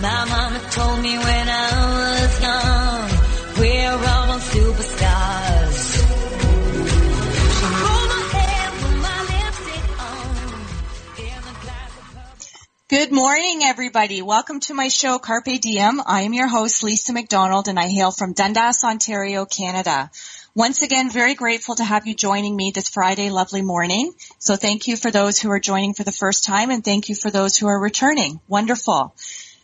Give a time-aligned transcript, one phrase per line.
[0.00, 6.08] My mama told me when I was young, we're all superstars.
[12.88, 14.22] Good morning, everybody.
[14.22, 16.00] Welcome to my show, Carpe Diem.
[16.06, 20.10] I am your host, Lisa McDonald, and I hail from Dundas, Ontario, Canada.
[20.54, 24.12] Once again, very grateful to have you joining me this Friday lovely morning.
[24.38, 27.14] So thank you for those who are joining for the first time and thank you
[27.14, 28.40] for those who are returning.
[28.48, 29.14] Wonderful.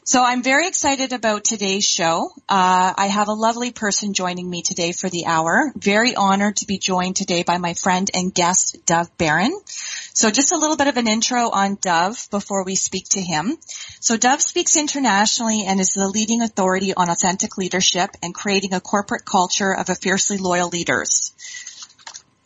[0.06, 2.30] So I'm very excited about today's show.
[2.46, 5.72] Uh, I have a lovely person joining me today for the hour.
[5.76, 9.58] Very honored to be joined today by my friend and guest, Dov Baron.
[10.12, 13.56] So just a little bit of an intro on Dov before we speak to him.
[14.00, 18.82] So Dov speaks internationally and is the leading authority on authentic leadership and creating a
[18.82, 21.32] corporate culture of a fiercely loyal leaders.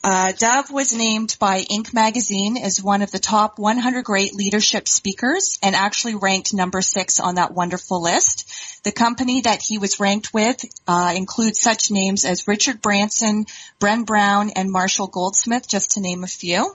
[0.03, 1.93] Uh, Dov was named by Inc.
[1.93, 7.19] magazine as one of the top 100 great leadership speakers and actually ranked number six
[7.19, 8.49] on that wonderful list.
[8.85, 13.47] The company that he was ranked with uh, includes such names as Richard Branson,
[13.81, 16.75] Brené Brown, and Marshall Goldsmith, just to name a few.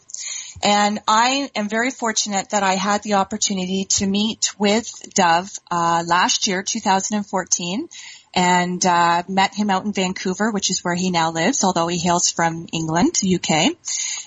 [0.62, 6.04] And I am very fortunate that I had the opportunity to meet with Dov uh,
[6.06, 7.88] last year, 2014,
[8.34, 12.00] and uh, met him out in Vancouver, which is where he now lives, although he
[12.00, 13.76] hails from England, UK,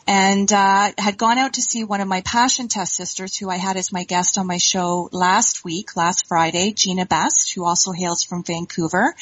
[0.06, 3.56] and uh, had gone out to see one of my passion test sisters, who I
[3.56, 7.92] had as my guest on my show last week, last Friday, Gina Best, who also
[7.92, 9.14] hails from Vancouver,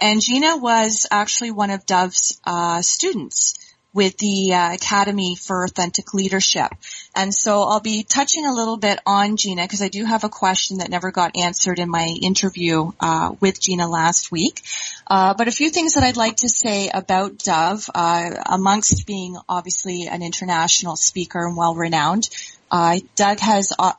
[0.00, 3.58] and Gina was actually one of Dov's uh, students
[3.92, 6.70] with the uh, Academy for Authentic Leadership.
[7.14, 10.28] And so I'll be touching a little bit on Gina because I do have a
[10.28, 14.62] question that never got answered in my interview uh, with Gina last week.
[15.06, 19.36] Uh, but a few things that I'd like to say about Dov, uh, amongst being
[19.48, 22.28] obviously an international speaker and well renowned,
[22.70, 23.92] uh, Doug has uh,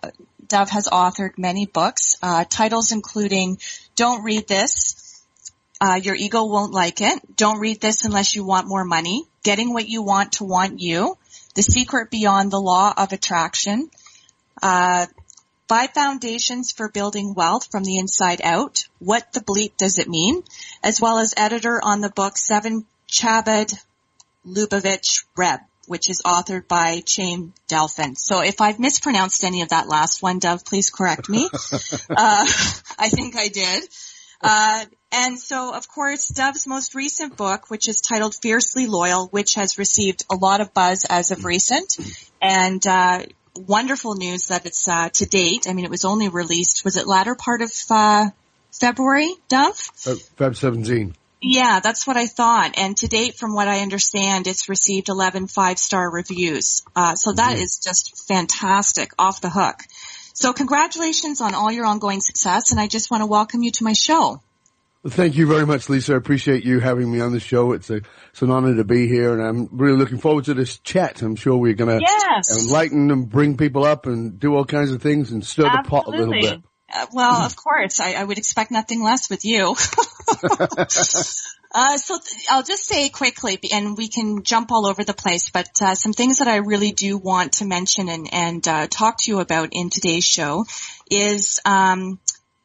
[0.48, 2.18] Dov has authored many books,
[2.50, 3.58] titles including
[3.96, 4.98] "Don't Read This,"
[5.82, 7.36] Uh, your ego won't like it.
[7.36, 9.26] Don't read this unless you want more money.
[9.44, 11.18] Getting what you want to want you.
[11.56, 13.90] The secret beyond the law of attraction.
[14.62, 15.08] Uh,
[15.68, 18.88] five foundations for building wealth from the inside out.
[19.00, 20.44] What the bleep does it mean?
[20.84, 23.74] As well as editor on the book Seven Chabad
[24.46, 28.18] Lubavitch Reb, which is authored by Chaim Dalfin.
[28.18, 31.50] So if I've mispronounced any of that last one, Dov, please correct me.
[31.54, 31.56] uh,
[33.00, 33.84] I think I did.
[34.44, 39.56] Uh, and so, of course, Dov's most recent book, which is titled Fiercely Loyal, which
[39.56, 41.98] has received a lot of buzz as of recent,
[42.42, 43.24] and uh,
[43.56, 45.68] wonderful news that it's uh, to date.
[45.68, 46.86] I mean, it was only released.
[46.86, 48.30] Was it latter part of uh,
[48.72, 49.90] February, Dov?
[50.06, 51.16] Uh, Feb 17.
[51.44, 52.78] Yeah, that's what I thought.
[52.78, 56.84] And to date, from what I understand, it's received 11 five-star reviews.
[56.96, 59.82] Uh, so that is just fantastic, off the hook.
[60.34, 63.84] So congratulations on all your ongoing success, and I just want to welcome you to
[63.84, 64.42] my show.
[65.04, 66.14] Well, thank you very much, Lisa.
[66.14, 67.72] I appreciate you having me on the show.
[67.72, 70.78] It's a, it's an honor to be here and I'm really looking forward to this
[70.78, 71.24] chat.
[71.24, 72.68] I'm sure we're going to Yes.
[72.68, 76.06] enlighten and bring people up and do all kinds of things and stir the pot
[76.06, 76.62] a little bit.
[76.94, 79.76] Uh, well, of course, I, I would expect nothing less with you.
[81.74, 85.50] uh, so th- I'll just say quickly, and we can jump all over the place,
[85.50, 89.18] but uh, some things that I really do want to mention and, and uh, talk
[89.20, 90.66] to you about in today's show
[91.10, 91.60] is.
[91.66, 92.20] Um,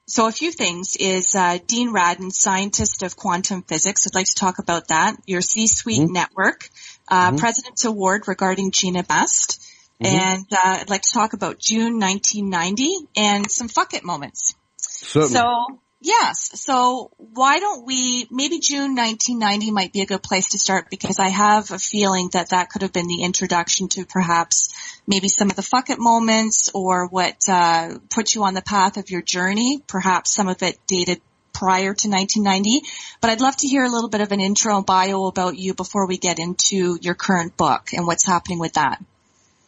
[0.08, 4.06] so a few things is uh, Dean Radin, scientist of quantum physics.
[4.06, 5.16] I'd like to talk about that.
[5.26, 6.68] Your C-suite network,
[7.08, 9.60] uh, President's Award regarding Gina Best,
[10.00, 14.54] and uh, I'd like to talk about June 1990 and some fuck it moments.
[14.76, 15.34] Certainly.
[15.34, 18.26] So yes, so why don't we?
[18.30, 22.30] Maybe June 1990 might be a good place to start because I have a feeling
[22.32, 24.72] that that could have been the introduction to perhaps
[25.06, 28.96] maybe some of the fuck it moments or what uh, put you on the path
[28.96, 29.82] of your journey.
[29.86, 31.20] Perhaps some of it dated
[31.52, 32.86] prior to 1990.
[33.20, 36.06] But I'd love to hear a little bit of an intro bio about you before
[36.06, 39.02] we get into your current book and what's happening with that.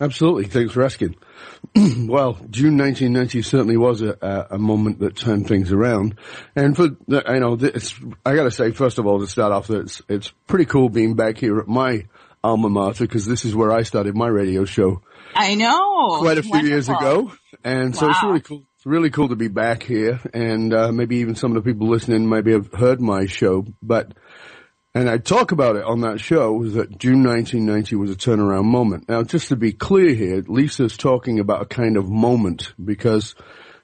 [0.01, 0.45] Absolutely.
[0.45, 1.17] Thanks for asking.
[2.07, 6.17] well, June 1990 certainly was a, a, moment that turned things around.
[6.55, 9.67] And for, the, I know, it's, I gotta say, first of all, to start off,
[9.67, 12.07] that it's, it's pretty cool being back here at my
[12.45, 15.03] alma mater because this is where I started my radio show
[15.35, 16.19] I know.
[16.21, 17.33] quite a few years ago.
[17.65, 21.17] And so it's really cool It's really cool to be back here, and uh, maybe
[21.17, 24.13] even some of the people listening maybe have heard my show, but
[24.99, 29.09] and I talk about it on that show that June 1990 was a turnaround moment.
[29.09, 33.37] Now, just to be clear here, Lisa's talking about a kind of moment because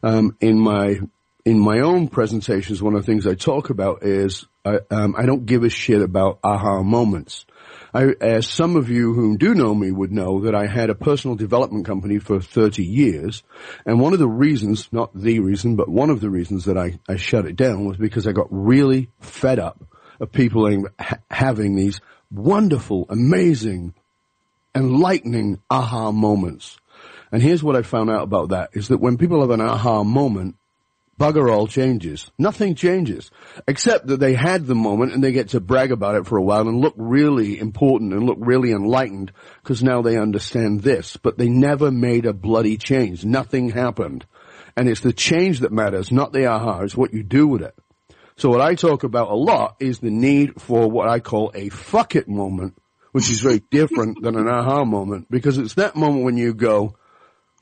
[0.02, 0.98] um, in my
[1.44, 5.24] in my own presentations, one of the things I talk about is I, um, I
[5.24, 7.46] don't give a shit about aha moments.
[7.92, 10.96] I, as some of you who do know me would know that I had a
[10.96, 13.44] personal development company for 30 years.
[13.86, 16.98] And one of the reasons, not the reason, but one of the reasons that I,
[17.08, 19.84] I shut it down was because I got really fed up
[20.20, 20.86] of people
[21.30, 22.00] having these
[22.30, 23.94] wonderful, amazing,
[24.74, 26.78] enlightening aha moments.
[27.32, 30.04] And here's what I found out about that is that when people have an aha
[30.04, 30.56] moment,
[31.18, 32.30] bugger all changes.
[32.38, 33.30] Nothing changes.
[33.66, 36.42] Except that they had the moment and they get to brag about it for a
[36.42, 39.32] while and look really important and look really enlightened
[39.62, 41.16] because now they understand this.
[41.16, 43.24] But they never made a bloody change.
[43.24, 44.26] Nothing happened.
[44.76, 46.80] And it's the change that matters, not the aha.
[46.80, 47.74] It's what you do with it.
[48.36, 51.68] So what I talk about a lot is the need for what I call a
[51.68, 52.76] fuck it moment,
[53.12, 56.96] which is very different than an aha moment because it's that moment when you go,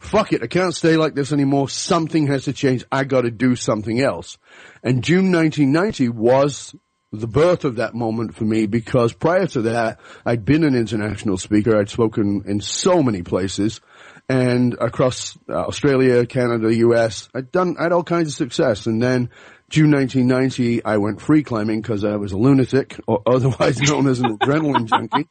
[0.01, 1.69] fuck it, I can't stay like this anymore.
[1.69, 2.85] Something has to change.
[2.91, 4.39] I got to do something else.
[4.83, 6.75] And June 1990 was
[7.13, 11.37] the birth of that moment for me because prior to that, I'd been an international
[11.37, 11.77] speaker.
[11.77, 13.83] I'd spoken in so many places
[14.29, 17.29] and across uh, Australia, Canada, US.
[17.35, 18.87] I'd done, I had all kinds of success.
[18.87, 19.29] And then
[19.73, 24.21] June 1990, I went free climbing because I was a lunatic, or otherwise known as
[24.21, 25.27] an adrenaline junkie.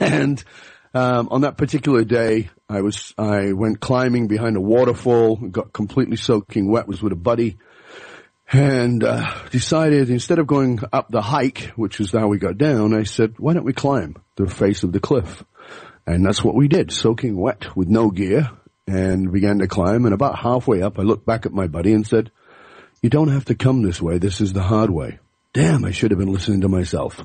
[0.00, 0.42] And
[0.94, 6.16] um, on that particular day, I was I went climbing behind a waterfall, got completely
[6.16, 6.88] soaking wet.
[6.88, 7.58] Was with a buddy,
[8.50, 12.94] and uh, decided instead of going up the hike, which is how we got down,
[12.94, 15.44] I said, "Why don't we climb the face of the cliff?"
[16.06, 18.50] And that's what we did, soaking wet with no gear,
[18.86, 20.06] and began to climb.
[20.06, 22.30] And about halfway up, I looked back at my buddy and said
[23.02, 24.18] you don't have to come this way.
[24.18, 25.18] This is the hard way.
[25.52, 27.24] Damn, I should have been listening to myself.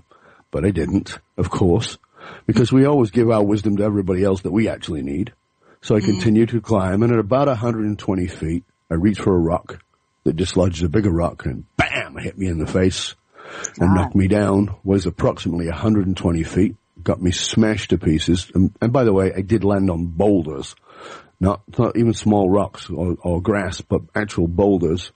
[0.51, 1.97] But I didn't, of course,
[2.45, 5.33] because we always give our wisdom to everybody else that we actually need.
[5.81, 6.05] So I mm.
[6.05, 9.79] continued to climb and at about 120 feet, I reached for a rock
[10.23, 13.15] that dislodged a bigger rock and bam, hit me in the face
[13.79, 14.03] and wow.
[14.03, 18.51] knocked me down, was approximately 120 feet, got me smashed to pieces.
[18.53, 20.75] And, and by the way, I did land on boulders,
[21.39, 25.11] not, not even small rocks or, or grass, but actual boulders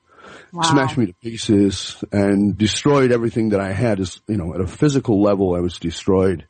[0.55, 0.63] wow.
[0.63, 3.99] smashed me to pieces and destroyed everything that I had.
[3.99, 6.47] As you know, at a physical level, I was destroyed.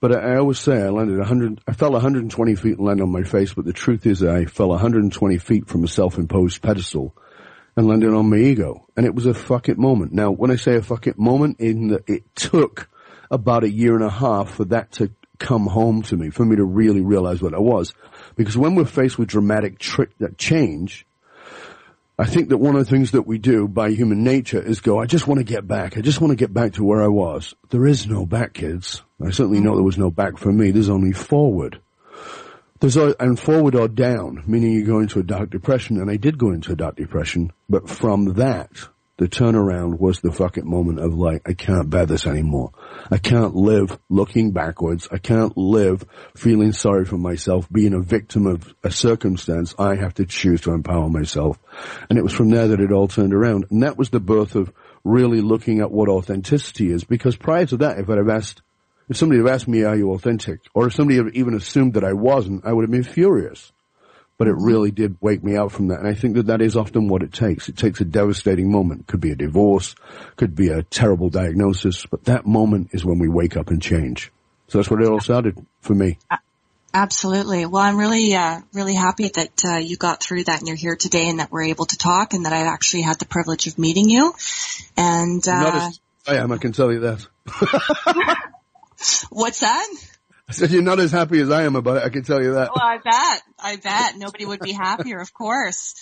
[0.00, 1.60] But I, I always say I landed 100.
[1.66, 3.54] I fell 120 feet and landed on my face.
[3.54, 7.16] But the truth is, I fell 120 feet from a self-imposed pedestal
[7.76, 8.86] and landed on my ego.
[8.96, 10.12] And it was a fuck it moment.
[10.12, 12.88] Now, when I say a fuck it moment, in the, it took
[13.30, 16.56] about a year and a half for that to come home to me, for me
[16.56, 17.94] to really realize what I was.
[18.36, 20.06] Because when we're faced with dramatic tri-
[20.36, 21.06] change,
[22.20, 25.00] I think that one of the things that we do by human nature is go,
[25.00, 25.96] I just want to get back.
[25.96, 27.54] I just want to get back to where I was.
[27.70, 29.02] There is no back, kids.
[29.24, 29.76] I certainly know mm.
[29.76, 30.72] there was no back for me.
[30.72, 31.80] There's only forward.
[32.80, 36.16] There's a, and forward or down, meaning you go into a dark depression, and I
[36.16, 38.70] did go into a dark depression, but from that,
[39.18, 42.70] the turnaround was the fuck it moment of like, I can't bear this anymore.
[43.10, 45.08] I can't live looking backwards.
[45.10, 46.04] I can't live
[46.36, 49.74] feeling sorry for myself, being a victim of a circumstance.
[49.76, 51.58] I have to choose to empower myself.
[52.08, 53.66] And it was from there that it all turned around.
[53.70, 54.72] And that was the birth of
[55.02, 57.02] really looking at what authenticity is.
[57.02, 58.62] Because prior to that, if I'd have asked,
[59.08, 60.60] if somebody had asked me, are you authentic?
[60.74, 63.72] Or if somebody had even assumed that I wasn't, I would have been furious
[64.38, 65.98] but it really did wake me up from that.
[65.98, 67.68] And I think that that is often what it takes.
[67.68, 69.08] It takes a devastating moment.
[69.08, 69.96] Could be a divorce,
[70.36, 74.30] could be a terrible diagnosis, but that moment is when we wake up and change.
[74.68, 76.18] So that's what it all started for me.
[76.94, 77.66] Absolutely.
[77.66, 80.96] Well, I'm really, uh, really happy that uh, you got through that and you're here
[80.96, 83.78] today and that we're able to talk and that I actually had the privilege of
[83.78, 84.34] meeting you.
[84.96, 87.26] And uh, not as I am, I can tell you that.
[89.30, 89.86] What's that?
[90.48, 92.04] I said you're not as happy as I am about it.
[92.04, 92.70] I can tell you that.
[92.74, 93.42] Well, I bet.
[93.58, 95.94] I bet nobody would be happier, of course.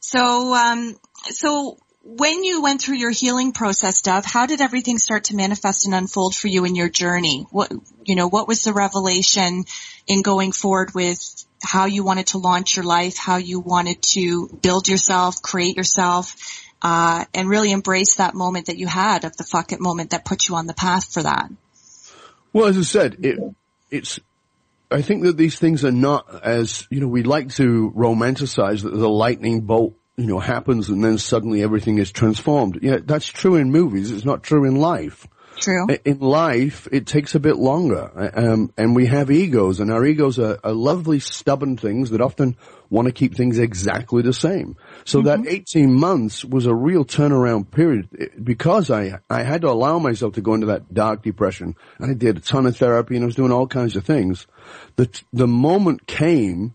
[0.00, 0.94] So, um,
[1.24, 5.84] so when you went through your healing process, Dov, how did everything start to manifest
[5.84, 7.46] and unfold for you in your journey?
[7.50, 7.70] What,
[8.04, 9.64] you know, what was the revelation
[10.06, 11.20] in going forward with
[11.62, 16.34] how you wanted to launch your life, how you wanted to build yourself, create yourself,
[16.80, 20.24] uh, and really embrace that moment that you had of the fuck it moment that
[20.24, 21.50] put you on the path for that?
[22.52, 23.38] Well, as I said, it,
[23.92, 24.18] it's,
[24.90, 28.94] I think that these things are not as, you know, we like to romanticize that
[28.94, 32.80] the lightning bolt, you know, happens and then suddenly everything is transformed.
[32.82, 34.10] Yeah, that's true in movies.
[34.10, 35.28] It's not true in life.
[35.62, 35.86] True.
[36.04, 40.40] In life, it takes a bit longer, um, and we have egos, and our egos
[40.40, 42.56] are, are lovely, stubborn things that often
[42.90, 44.76] want to keep things exactly the same.
[45.04, 49.70] So that 18 months was a real turnaround period eh, because I I had to
[49.70, 53.14] allow myself to go into that dark depression, and I did a ton of therapy,
[53.14, 54.48] and I was doing all kinds of things.
[54.96, 56.74] The the moment came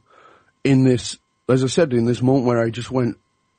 [0.63, 1.17] in this,
[1.49, 3.17] as I said, in this moment where I just went,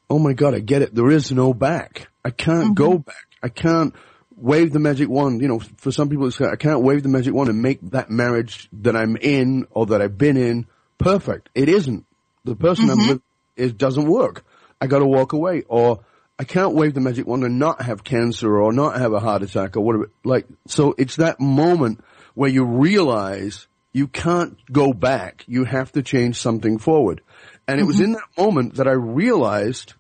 [0.09, 0.95] oh my god, I get it.
[0.95, 2.09] There is no back.
[2.25, 3.27] I can't go back.
[3.43, 3.95] I can't
[4.41, 5.41] wave the magic wand.
[5.41, 8.11] You know, for some people, it's, I can't wave the magic wand and make that
[8.11, 10.67] marriage that I'm in or that I've been in
[10.99, 11.49] perfect.
[11.55, 12.07] It isn't.
[12.45, 13.09] The person I'm mm-hmm.
[13.11, 13.23] with,
[13.57, 14.45] it doesn't work.
[14.81, 16.01] I got to walk away, or
[16.39, 19.43] I can't wave the magic wand and not have cancer or not have a heart
[19.43, 20.11] attack or whatever.
[20.25, 22.05] Like, so it's that moment
[22.35, 25.45] where you realize you can't go back.
[25.49, 27.21] You have to change something forward.
[27.67, 28.05] And it was mm-hmm.
[28.05, 29.95] in that moment that I realized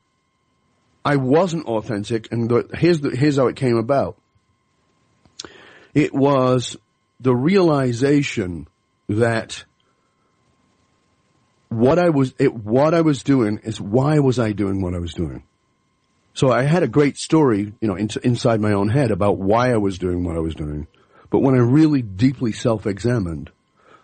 [1.04, 4.16] I wasn't authentic, and the, here's the, here's how it came about.
[5.98, 6.76] It was
[7.18, 8.68] the realization
[9.08, 9.64] that
[11.70, 15.00] what I was it, what I was doing is why was I doing what I
[15.00, 15.42] was doing.
[16.34, 19.72] So I had a great story, you know, in, inside my own head about why
[19.72, 20.86] I was doing what I was doing.
[21.30, 23.50] But when I really deeply self-examined,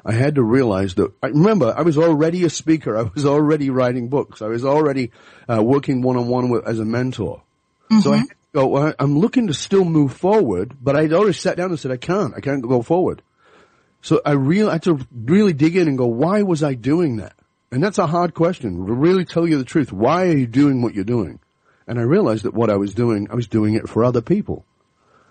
[0.05, 2.99] I had to realize that, I remember, I was already a speaker.
[2.99, 4.43] I was already writing books.
[4.43, 5.13] I was already
[5.49, 7.43] uh, working one-on-one with, as a mentor.
[8.03, 11.33] So I had to go, well, I'm looking to still move forward, but I'd already
[11.33, 13.21] sat down and said, I can't, I can't go forward.
[14.01, 17.17] So I really I had to really dig in and go, why was I doing
[17.17, 17.35] that?
[17.73, 18.77] And that's a hard question.
[18.87, 21.41] To really tell you the truth, why are you doing what you're doing?
[21.87, 24.65] And I realized that what I was doing, I was doing it for other people.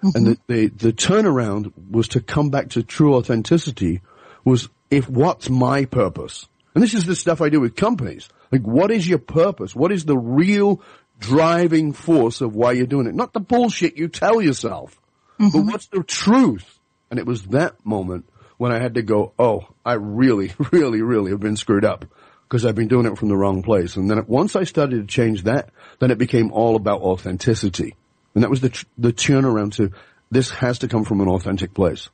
[0.01, 0.33] And mm-hmm.
[0.47, 4.01] the, the, the turnaround was to come back to true authenticity
[4.43, 6.47] was if what's my purpose?
[6.75, 8.27] And this is the stuff I do with companies.
[8.51, 9.75] Like what is your purpose?
[9.75, 10.81] What is the real
[11.23, 13.15] driving force of why you're doing it?
[13.15, 14.99] Not the bullshit you tell yourself,
[15.37, 15.69] but mm-hmm.
[15.69, 16.79] what's the truth?
[17.09, 18.25] And it was that moment
[18.57, 22.05] when I had to go, oh, I really, really, really have been screwed up
[22.43, 23.95] because I've been doing it from the wrong place.
[23.95, 27.95] And then it- once I started to change that, then it became all about authenticity.
[28.35, 29.91] And that was the, tr- the turnaround to
[30.29, 32.09] this has to come from an authentic place.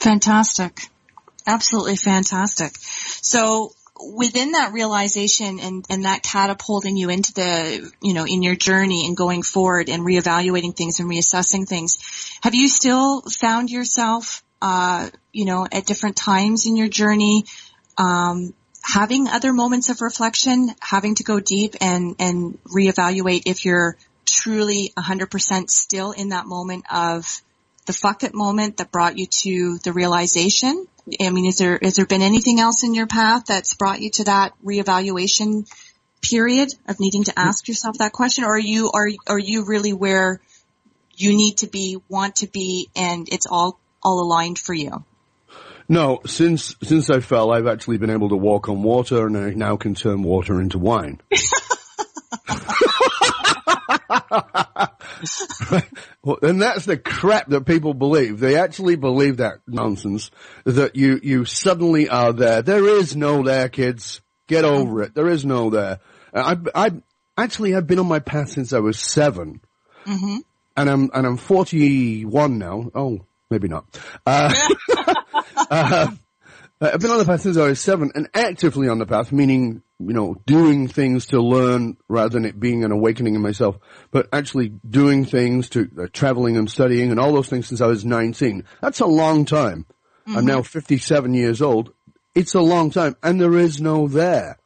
[0.00, 0.80] Fantastic.
[1.46, 2.72] Absolutely fantastic.
[2.76, 8.54] So within that realization and, and that catapulting you into the, you know, in your
[8.54, 11.98] journey and going forward and reevaluating things and reassessing things,
[12.42, 17.44] have you still found yourself, uh, you know, at different times in your journey,
[17.96, 23.96] um, having other moments of reflection, having to go deep and, and reevaluate if you're
[24.24, 27.42] truly 100% still in that moment of
[27.88, 30.86] the fuck it moment that brought you to the realization?
[31.20, 34.10] I mean, is there, has there been anything else in your path that's brought you
[34.10, 35.66] to that reevaluation
[36.20, 38.44] period of needing to ask yourself that question?
[38.44, 40.40] Or are you, are, are you really where
[41.16, 45.02] you need to be, want to be, and it's all, all aligned for you?
[45.88, 49.54] No, since since I fell, I've actually been able to walk on water, and I
[49.54, 51.22] now can turn water into wine.
[56.22, 58.40] well, and that's the crap that people believe.
[58.40, 60.30] They actually believe that nonsense
[60.64, 62.62] that you you suddenly are there.
[62.62, 64.20] There is no there, kids.
[64.46, 65.14] Get over it.
[65.14, 66.00] There is no there.
[66.32, 66.92] I I
[67.36, 69.60] actually I've been on my path since I was 7
[70.78, 72.90] and I'm and I'm 41 now.
[72.94, 73.20] Oh,
[73.50, 73.84] maybe not.
[74.24, 74.54] Uh,
[75.70, 76.10] uh,
[76.80, 79.32] Uh, I've been on the path since I was seven and actively on the path,
[79.32, 83.78] meaning, you know, doing things to learn rather than it being an awakening in myself,
[84.10, 87.86] but actually doing things to uh, traveling and studying and all those things since I
[87.86, 88.64] was 19.
[88.80, 89.86] That's a long time.
[90.26, 90.46] I'm mm-hmm.
[90.46, 91.92] now 57 years old.
[92.34, 94.58] It's a long time and there is no there.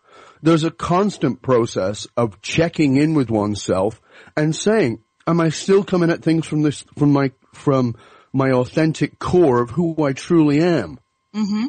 [0.42, 4.02] There's a constant process of checking in with oneself
[4.36, 7.94] and saying, am I still coming at things from this, from my, from
[8.32, 10.98] my authentic core of who I truly am?
[11.32, 11.66] Mm-hmm.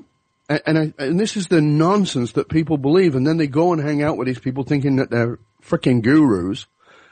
[0.50, 3.74] And, and, I, and this is the nonsense that people believe, and then they go
[3.74, 6.68] and hang out with these people thinking that they're freaking gurus.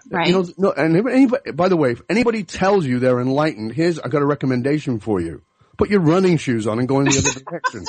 [0.10, 0.28] Right.
[0.28, 3.74] You know, no, and if anybody, by the way, if anybody tells you they're enlightened,
[3.74, 5.42] here's, I got a recommendation for you.
[5.78, 7.86] Put your running shoes on and go in the other direction.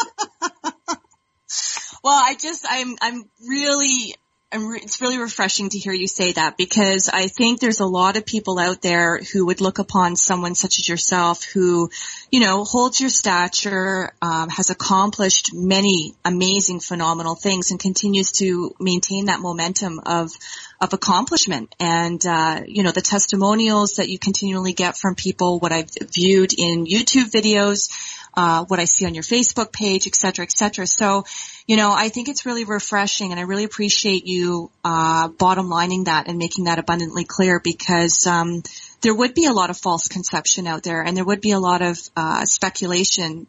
[2.04, 4.14] Well, I just, I'm, I'm really,
[4.56, 8.16] re- it's really refreshing to hear you say that because I think there's a lot
[8.16, 11.90] of people out there who would look upon someone such as yourself who,
[12.30, 18.75] you know, holds your stature, um, has accomplished many amazing, phenomenal things and continues to
[18.78, 20.32] maintain that momentum of,
[20.80, 21.75] of accomplishment.
[21.80, 26.52] And, uh, you know, the testimonials that you continually get from people, what I've viewed
[26.56, 27.90] in YouTube videos,
[28.35, 30.87] uh, what I see on your Facebook page, et cetera, et cetera.
[30.87, 31.25] So,
[31.66, 36.04] you know, I think it's really refreshing and I really appreciate you, uh, bottom lining
[36.04, 38.62] that and making that abundantly clear because, um,
[39.00, 41.61] there would be a lot of false conception out there and there would be a
[41.61, 43.47] lot of, uh, speculation,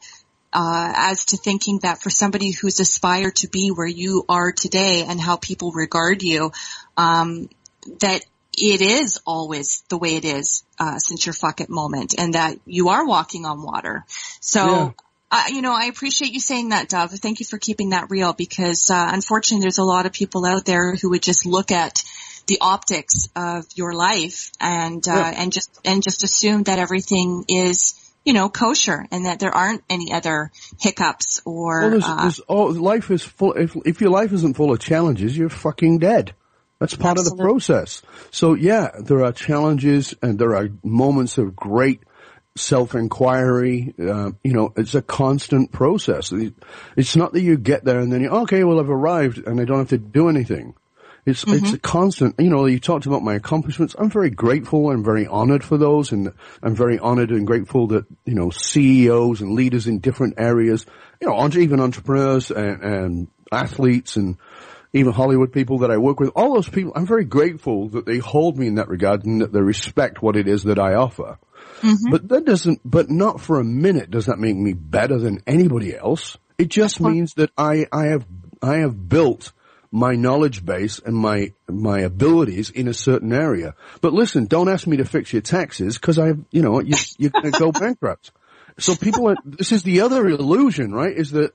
[0.54, 5.04] uh, as to thinking that for somebody who's aspired to be where you are today
[5.04, 6.52] and how people regard you,
[6.98, 7.50] um,
[8.00, 8.24] that
[8.56, 12.60] it is always the way it is uh, since your fuck it moment, and that
[12.68, 14.06] you are walking on water.
[14.42, 14.94] So.
[15.34, 17.10] Uh, you know, I appreciate you saying that, Dov.
[17.10, 20.64] Thank you for keeping that real because, uh, unfortunately there's a lot of people out
[20.64, 22.04] there who would just look at
[22.46, 25.34] the optics of your life and, uh, Yeah.
[25.36, 29.82] and just, and just assume that everything is, you know, kosher and that there aren't
[29.90, 33.54] any other hiccups or, Well, there's, uh, there's, oh, life is full.
[33.54, 36.36] If, if your life isn't full of challenges, you're fucking dead.
[36.80, 38.04] That's part of the process.
[38.30, 42.04] So yeah, there are challenges and there are moments of great
[42.56, 43.96] self-inquiry.
[44.00, 46.34] Uh, you know, it's a constant process.
[46.96, 49.66] It's not that you get there and then you, okay, well, I've arrived and I
[49.66, 50.76] don't have to do anything.
[51.26, 53.96] It's, it's a constant, you know, you talked about my accomplishments.
[53.98, 58.06] I'm very grateful and very honored for those and I'm very honored and grateful that,
[58.26, 60.86] you know, CEOs and leaders in different areas,
[61.22, 64.38] you know, even entrepreneurs and, and athletes and
[64.92, 68.18] even Hollywood people that I work with, all those people, I'm very grateful that they
[68.18, 71.40] hold me in that regard and that they respect what it is that I offer.
[71.82, 72.12] Mm-hmm.
[72.12, 75.96] But that doesn't, but not for a minute does that make me better than anybody
[75.96, 76.38] else.
[76.58, 78.26] It just means that I, I have,
[78.62, 79.52] I have built
[79.92, 83.76] my knowledge base and my, my abilities in a certain area.
[84.02, 87.32] But listen, don't ask me to fix your taxes because I, you know, you, you're
[87.32, 88.32] going to go bankrupt.
[88.80, 91.16] So people are, this is the other illusion, right?
[91.16, 91.54] Is that,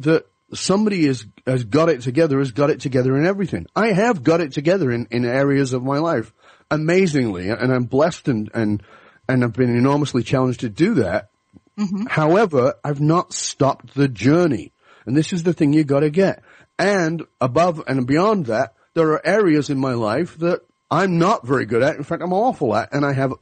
[0.00, 3.66] that somebody is, has got it together, has got it together in everything.
[3.74, 6.32] I have got it together in, in areas of my life
[6.70, 8.82] amazingly and I'm blessed and, and,
[9.28, 11.30] and I've been enormously challenged to do that.
[11.78, 12.06] Mm-hmm.
[12.06, 14.72] However, I've not stopped the journey.
[15.06, 16.42] And this is the thing you gotta get.
[16.78, 21.66] And above and beyond that, there are areas in my life that I'm not very
[21.66, 21.96] good at.
[21.96, 22.92] In fact, I'm awful at.
[22.92, 23.34] And I have,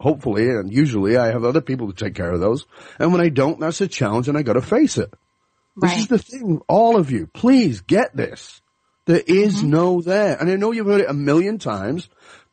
[0.00, 2.66] hopefully, and usually I have other people to take care of those.
[2.98, 5.12] And when I don't, that's a challenge and I gotta face it.
[5.76, 8.62] This is the thing, all of you, please get this.
[9.06, 9.70] There is mm-hmm.
[9.70, 10.36] no there.
[10.38, 12.08] And I know you've heard it a million times,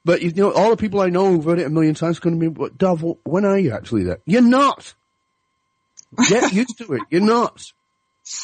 [0.05, 2.21] but you know, all the people I know who've heard it a million times are
[2.21, 4.19] going to be, "But, Dov, when are you actually there?
[4.25, 4.93] You're not.
[6.27, 7.01] Get used to it.
[7.09, 7.63] You're not.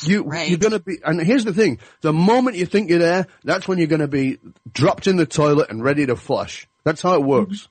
[0.04, 0.50] You, Right.
[0.50, 3.78] you're gonna be, and here's the thing, the moment you think you're there, that's when
[3.78, 4.40] you're gonna be
[4.74, 6.68] dropped in the toilet and ready to flush.
[6.84, 7.68] That's how it works.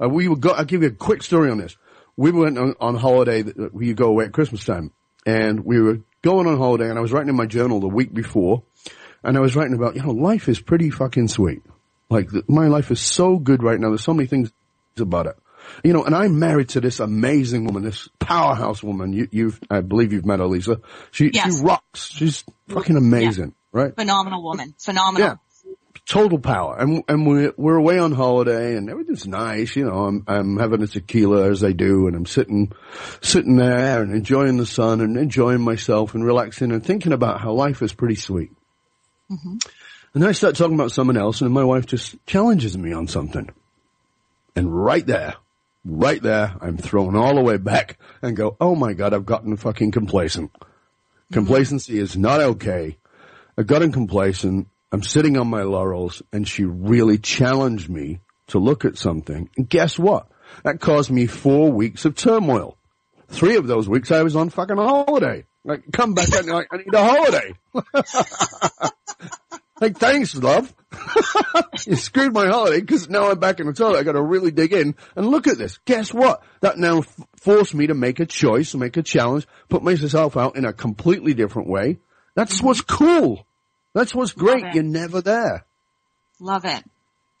[0.00, 1.76] Uh, we would go, I'll give you a quick story on this.
[2.16, 4.92] We went on, on holiday, we go away at Christmas time,
[5.24, 8.12] and we were going on holiday, and I was writing in my journal the week
[8.12, 8.62] before,
[9.24, 11.62] and I was writing about, you know, life is pretty fucking sweet.
[12.10, 14.50] Like, the, my life is so good right now, there's so many things
[14.98, 15.36] about it.
[15.84, 19.12] You know, and I'm married to this amazing woman, this powerhouse woman.
[19.12, 20.80] You, you've, I believe you've met her, Lisa.
[21.10, 21.58] She, Yes.
[21.58, 22.10] she rocks.
[22.10, 23.94] She's fucking amazing, right?
[23.94, 24.74] Phenomenal woman.
[24.78, 25.28] Phenomenal.
[25.28, 25.34] Yeah.
[26.06, 26.78] Total power.
[26.78, 29.76] And, and we're, we're away on holiday and everything's nice.
[29.76, 32.72] You know, I'm, I'm having a tequila as I do and I'm sitting,
[33.20, 37.52] sitting there and enjoying the sun and enjoying myself and relaxing and thinking about how
[37.52, 38.50] life is pretty sweet.
[39.30, 39.56] Mm-hmm.
[40.18, 43.06] And then I start talking about someone else and my wife just challenges me on
[43.06, 43.50] something.
[44.56, 45.36] And right there,
[45.84, 49.56] right there, I'm thrown all the way back and go, oh my God, I've gotten
[49.56, 50.50] fucking complacent.
[51.30, 52.98] Complacency is not okay.
[53.56, 54.66] I've gotten complacent.
[54.90, 59.48] I'm sitting on my laurels and she really challenged me to look at something.
[59.56, 60.26] And guess what?
[60.64, 62.76] That caused me four weeks of turmoil.
[63.28, 65.44] Three of those weeks I was on fucking holiday.
[65.62, 67.54] Like, come back and like, I need a holiday.
[69.80, 70.74] like, thanks, love.
[71.86, 73.98] you screwed my holiday because now I'm back in the toilet.
[73.98, 75.78] I got to really dig in and look at this.
[75.84, 76.42] Guess what?
[76.60, 80.56] That now f- forced me to make a choice, make a challenge, put myself out
[80.56, 81.98] in a completely different way.
[82.34, 83.46] That's what's cool.
[83.94, 84.64] That's what's great.
[84.74, 85.66] You're never there.
[86.40, 86.82] Love it.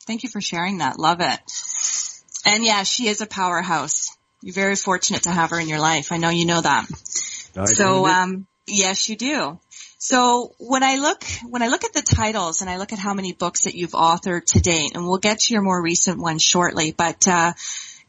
[0.06, 0.98] Thank you for sharing that.
[0.98, 1.40] Love it.
[2.44, 4.16] And yeah, she is a powerhouse.
[4.42, 6.12] You're very fortunate to have her in your life.
[6.12, 6.86] I know you know that.
[7.56, 9.58] I So, um, yes, you do.
[9.98, 13.14] So when I look, when I look at the titles and I look at how
[13.14, 16.38] many books that you've authored to date, and we'll get to your more recent one
[16.38, 17.52] shortly, but, uh,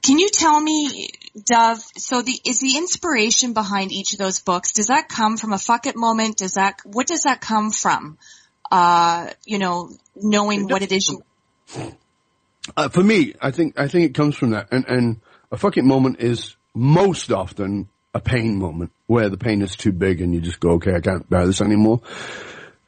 [0.02, 1.10] can you tell me,
[1.46, 5.52] Dov, so the, is the inspiration behind each of those books, does that come from
[5.52, 6.38] a fuck it moment?
[6.38, 8.18] Does that, what does that come from?
[8.72, 11.24] Uh, you know, knowing what it is you,
[12.78, 15.22] Uh, for me, I think I think it comes from that, and and
[15.52, 20.22] a fucking moment is most often a pain moment where the pain is too big
[20.22, 22.02] and you just go, okay, I can't bear this anymore.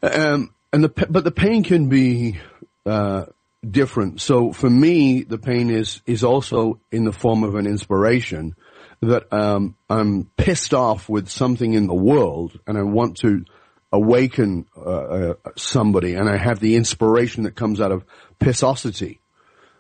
[0.02, 2.40] Um, and the but the pain can be
[2.86, 3.26] uh,
[3.68, 4.22] different.
[4.22, 8.56] So for me, the pain is is also in the form of an inspiration
[9.02, 13.46] that um, I'm pissed off with something in the world, and I want to
[13.92, 18.06] awaken uh, uh, somebody, and I have the inspiration that comes out of
[18.40, 19.20] pissosity.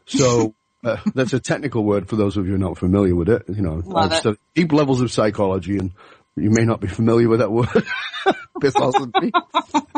[0.06, 3.30] So uh, that's a technical word for those of you who are not familiar with
[3.30, 3.44] it.
[3.48, 4.16] You know, Love I've it.
[4.18, 5.92] studied deep levels of psychology, and
[6.36, 7.68] you may not be familiar with that word,
[8.62, 9.32] pissosity.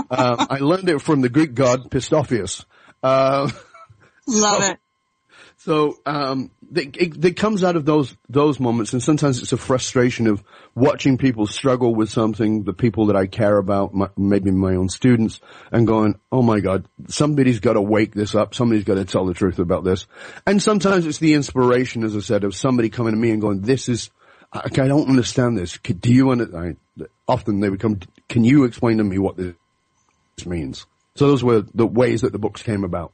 [0.09, 2.65] um, I learned it from the Greek god Pistophius.
[3.01, 3.49] Uh,
[4.27, 4.77] Love So- it.
[5.57, 10.43] so um, it, comes out of those those moments, and sometimes it's a frustration of
[10.75, 14.89] watching people struggle with something, the people that I care about, my, maybe my own
[14.89, 15.39] students,
[15.71, 18.55] and going, "Oh my God, somebody's got to wake this up.
[18.55, 20.07] Somebody's got to tell the truth about this."
[20.45, 23.61] And sometimes it's the inspiration, as I said, of somebody coming to me and going,
[23.61, 24.09] "This is."
[24.51, 25.77] I, I don't understand this.
[25.77, 26.77] Do you understand?
[27.27, 27.99] Often they would come.
[28.29, 29.55] Can you explain to me what this
[30.45, 30.85] means?
[31.15, 33.13] So those were the ways that the books came about.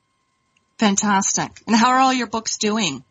[0.77, 1.61] Fantastic.
[1.67, 3.03] And how are all your books doing?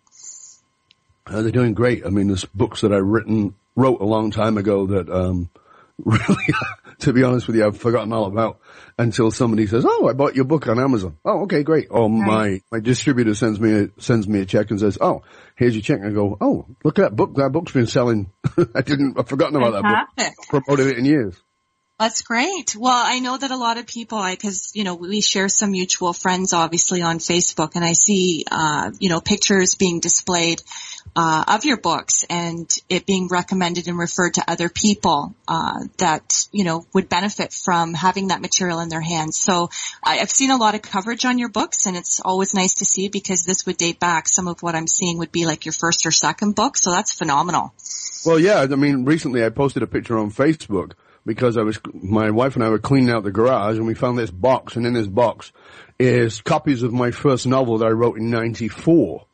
[1.31, 2.07] Uh, they're doing great.
[2.07, 5.51] I mean, there's books that I written wrote a long time ago that um,
[6.05, 6.55] really,
[7.01, 8.61] to be honest with you, I've forgotten all about
[8.99, 11.89] until somebody says, "Oh, I bought your book on Amazon." Oh, okay, great.
[11.91, 15.23] Or my my distributor sends me a, sends me a check and says, "Oh,
[15.57, 17.37] here's your check." And I go, "Oh, look at that book.
[17.37, 18.33] That book's been selling.
[18.75, 19.19] I didn't.
[19.19, 20.09] I've forgotten about that book.
[20.17, 20.49] Fantastic.
[20.49, 21.35] Promoted it in years."
[21.99, 22.77] That's great.
[22.77, 25.73] Well, I know that a lot of people, I, because you know, we share some
[25.73, 30.63] mutual friends, obviously on Facebook, and I see, uh, you know, pictures being displayed
[31.17, 36.47] uh, of your books and it being recommended and referred to other people uh, that
[36.53, 39.39] you know would benefit from having that material in their hands.
[39.39, 39.71] So
[40.03, 42.85] I, I've seen a lot of coverage on your books, and it's always nice to
[42.85, 44.29] see because this would date back.
[44.29, 47.13] Some of what I'm seeing would be like your first or second book, so that's
[47.13, 47.73] phenomenal.
[48.25, 48.61] Well, yeah.
[48.61, 50.93] I mean, recently I posted a picture on Facebook
[51.25, 54.19] because I was, my wife and I were cleaning out the garage and we found
[54.19, 55.53] this box and in this box
[55.99, 59.27] is copies of my first novel that I wrote in 94.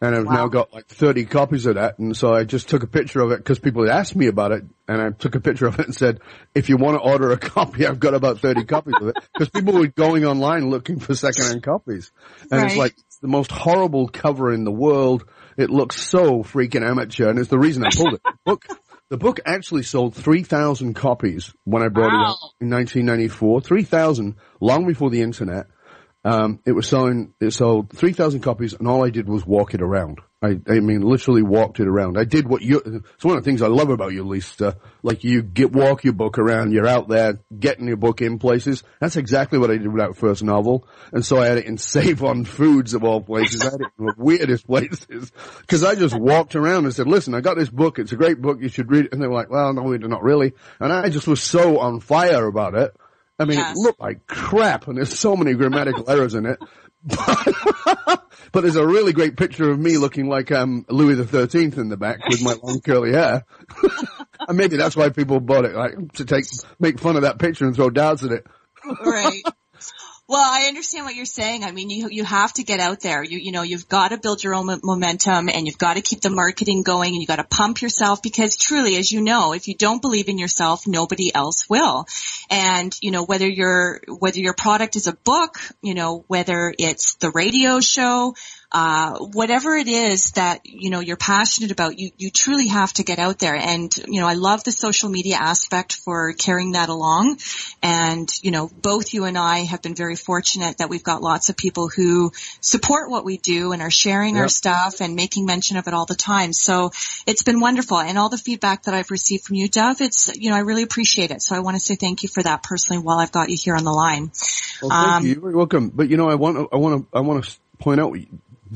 [0.00, 1.98] And I've now got like 30 copies of that.
[1.98, 4.52] And so I just took a picture of it because people had asked me about
[4.52, 4.64] it.
[4.88, 6.20] And I took a picture of it and said,
[6.54, 9.16] if you want to order a copy, I've got about 30 copies of it.
[9.32, 12.12] Because people were going online looking for secondhand copies.
[12.50, 15.24] And it's like, it's the most horrible cover in the world.
[15.56, 18.22] It looks so freaking amateur, and it's the reason I pulled it.
[18.22, 18.66] The book,
[19.08, 23.62] the book actually sold 3,000 copies when I brought it out in 1994.
[23.62, 25.68] 3,000, long before the internet.
[26.26, 29.80] Um, it was selling, it sold 3,000 copies and all I did was walk it
[29.80, 30.18] around.
[30.42, 32.18] I, I mean, literally walked it around.
[32.18, 32.78] I did what you,
[33.14, 34.76] it's one of the things I love about you, Lisa.
[35.04, 38.82] Like you get, walk your book around, you're out there getting your book in places.
[39.00, 40.88] That's exactly what I did with that first novel.
[41.12, 43.60] And so I had it in Save on Foods of all places.
[43.60, 45.30] I had it in the weirdest places.
[45.68, 48.00] Cause I just walked around and said, listen, I got this book.
[48.00, 48.58] It's a great book.
[48.60, 49.12] You should read it.
[49.12, 50.54] And they were like, well, no, not really.
[50.80, 52.96] And I just was so on fire about it.
[53.38, 53.76] I mean, Yes.
[53.76, 56.58] it looked like crap and there's so many grammatical errors in it.
[57.04, 58.22] But,
[58.52, 61.88] but there's a really great picture of me looking like um, Louis the Thirteenth in
[61.88, 63.44] the back with my long curly hair,
[64.48, 66.44] and maybe that's why people bought it, like to take
[66.80, 68.46] make fun of that picture and throw darts at it.
[69.04, 69.42] right.
[70.28, 71.62] Well, I understand what you're saying.
[71.62, 73.22] I mean, you you have to get out there.
[73.22, 76.20] You you know, you've got to build your own momentum, and you've got to keep
[76.20, 79.68] the marketing going, and you got to pump yourself because truly, as you know, if
[79.68, 82.06] you don't believe in yourself, nobody else will.
[82.50, 87.14] And you know, whether your whether your product is a book, you know, whether it's
[87.14, 88.34] the radio show,
[88.72, 93.04] uh, whatever it is that you know you're passionate about, you you truly have to
[93.04, 93.54] get out there.
[93.54, 97.38] And you know, I love the social media aspect for carrying that along.
[97.82, 101.48] And you know, both you and I have been very fortunate that we've got lots
[101.48, 105.76] of people who support what we do and are sharing our stuff and making mention
[105.76, 106.52] of it all the time.
[106.52, 106.90] So
[107.26, 107.98] it's been wonderful.
[107.98, 110.82] And all the feedback that I've received from you, Dov, it's you know I really
[110.82, 111.40] appreciate it.
[111.40, 113.76] So I want to say thank you for that personally while I've got you here
[113.76, 114.32] on the line.
[114.82, 115.32] Well, thank Um, you.
[115.34, 115.90] You're welcome.
[115.90, 118.16] But you know, I want I want to, I want to point out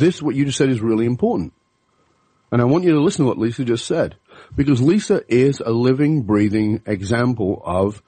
[0.01, 0.21] this.
[0.21, 1.53] What you just said is really important,
[2.51, 4.17] and I want you to listen to what Lisa just said
[4.57, 8.03] because Lisa is a living, breathing example of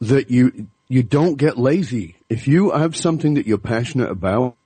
[0.00, 2.16] that you you don't get lazy.
[2.28, 4.56] If you have something that you're passionate about,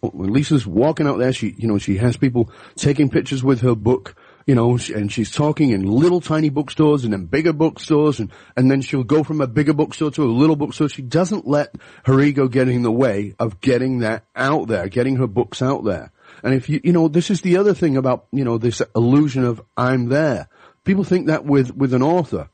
[0.00, 3.74] when Lisa's walking out there, she, you know, she has people taking pictures with her
[3.74, 4.14] book,
[4.48, 8.70] you know, and she's talking in little tiny bookstores and then bigger bookstores and, and
[8.70, 10.88] then she'll go from a bigger bookstore to a little bookstore.
[10.88, 11.74] She doesn't let
[12.06, 15.84] her ego get in the way of getting that out there, getting her books out
[15.84, 16.12] there.
[16.42, 19.44] And if you, you know, this is the other thing about, you know, this illusion
[19.44, 20.48] of I'm there.
[20.82, 22.48] People think that with, with an author.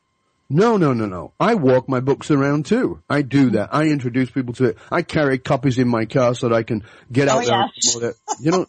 [0.50, 1.32] No, no, no, no.
[1.38, 3.02] I walk my books around too.
[3.08, 3.72] I do that.
[3.72, 4.78] I introduce people to it.
[4.90, 7.60] I carry copies in my car so that I can get oh, out Oh, there
[7.60, 7.94] and yes.
[7.94, 8.16] promote it.
[8.40, 8.66] You know,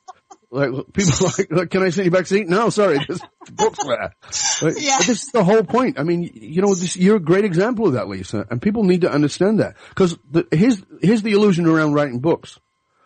[0.55, 2.47] like people like, like, can I sit you back seat?
[2.47, 4.13] No, sorry, there's books there.
[4.61, 4.97] Like, Yeah.
[4.99, 5.99] This is the whole point.
[5.99, 9.01] I mean, you know, this, you're a great example of that, Lisa, and people need
[9.01, 9.75] to understand that.
[9.95, 12.57] Cause the, here's, here's the illusion around writing books.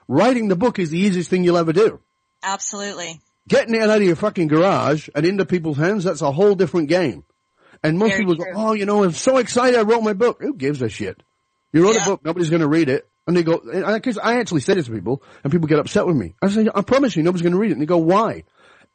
[0.07, 1.99] Writing the book is the easiest thing you'll ever do.
[2.43, 3.19] Absolutely.
[3.47, 6.87] Getting it out of your fucking garage and into people's hands, that's a whole different
[6.89, 7.23] game.
[7.83, 10.37] And most Very people go, oh, you know, I'm so excited I wrote my book.
[10.41, 11.21] Who gives a shit?
[11.73, 12.03] You wrote Yeah.
[12.03, 13.08] a book, nobody's going to read it.
[13.29, 16.15] And they go, because I actually say this to people, and people get upset with
[16.15, 16.33] me.
[16.41, 17.73] I say, I promise you, nobody's going to read it.
[17.73, 18.43] And they go, why?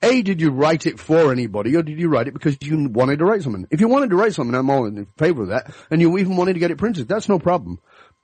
[0.03, 3.21] A, did you write it for anybody, or did you write it because you wanted
[3.21, 3.69] to write something?
[3.71, 6.37] If you wanted to write something, I'm all in favor of that, and you even
[6.37, 7.79] wanted to get it printed, that's no problem.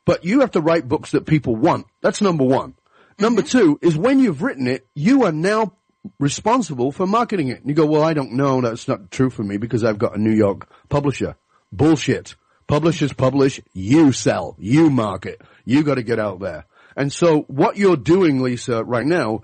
[0.05, 1.87] But you have to write books that people want.
[2.01, 2.75] That's number one.
[3.21, 3.59] Number mm-hmm.
[3.59, 5.75] two is when you've written it, you are now
[6.19, 7.61] responsible for marketing it.
[7.61, 8.61] And you go, well, I don't know.
[8.61, 11.37] That's not true for me because I've got a New York publisher.
[11.71, 12.35] Bullshit.
[12.67, 15.43] Publishers publish, you sell, you market.
[15.65, 16.67] You got to get out there.
[16.97, 19.43] And so what you're doing, Lisa, right now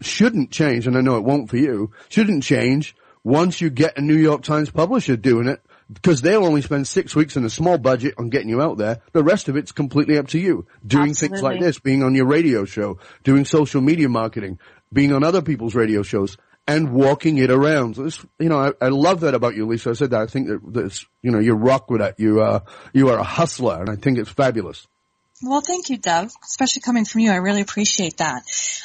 [0.00, 4.02] shouldn't change, and I know it won't for you, shouldn't change once you get a
[4.02, 5.60] New York Times publisher doing it,
[5.92, 9.00] because they'll only spend six weeks and a small budget on getting you out there.
[9.12, 10.66] The rest of it's completely up to you.
[10.86, 14.58] Doing things like this, being on your radio show, doing social media marketing,
[14.92, 17.96] being on other people's radio shows, and walking it around.
[17.96, 19.90] So this, you know, I, I love that about you, Lisa.
[19.90, 20.22] I said that.
[20.22, 22.18] I think that that's, you know, you rock with that.
[22.18, 22.60] You, uh,
[22.94, 24.86] you are a hustler, and I think it's fabulous.
[25.42, 27.32] Well, thank you, Dov, especially coming from you.
[27.32, 28.44] I really appreciate that.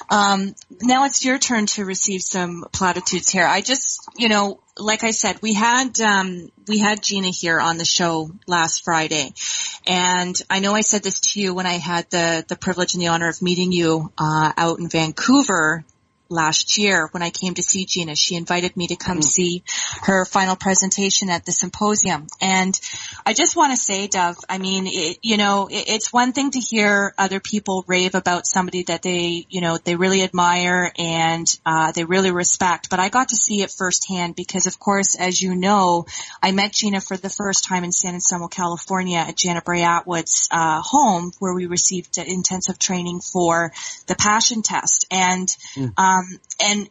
[0.10, 3.46] Um, now it's your turn to receive some platitudes here.
[3.46, 7.78] I just, you know, like I said, we had um, we had Gina here on
[7.78, 9.34] the show last Friday,
[9.86, 13.04] and I know I said this to you when I had the the privilege and
[13.04, 15.86] the honor of meeting you uh, out in Vancouver
[16.30, 18.16] last year when I came to see Gina.
[18.16, 19.64] She invited me to come see
[20.04, 22.28] her final presentation at the symposium.
[22.42, 22.80] And
[23.26, 26.52] I just want to say, Dov, I mean, it, you know, it, it's one thing
[26.52, 31.48] to hear other people rave about somebody that they, you know, they really admire and
[31.66, 32.90] uh, they really respect.
[32.90, 36.06] But I got to see it firsthand because, of course, as you know,
[36.42, 40.48] I met Gina for the first time in San Anselmo, California at Janet Bray Attwood's
[40.52, 43.72] uh, home where we received intensive training for
[44.08, 45.08] the passion test.
[45.12, 45.48] And
[46.20, 46.90] um, and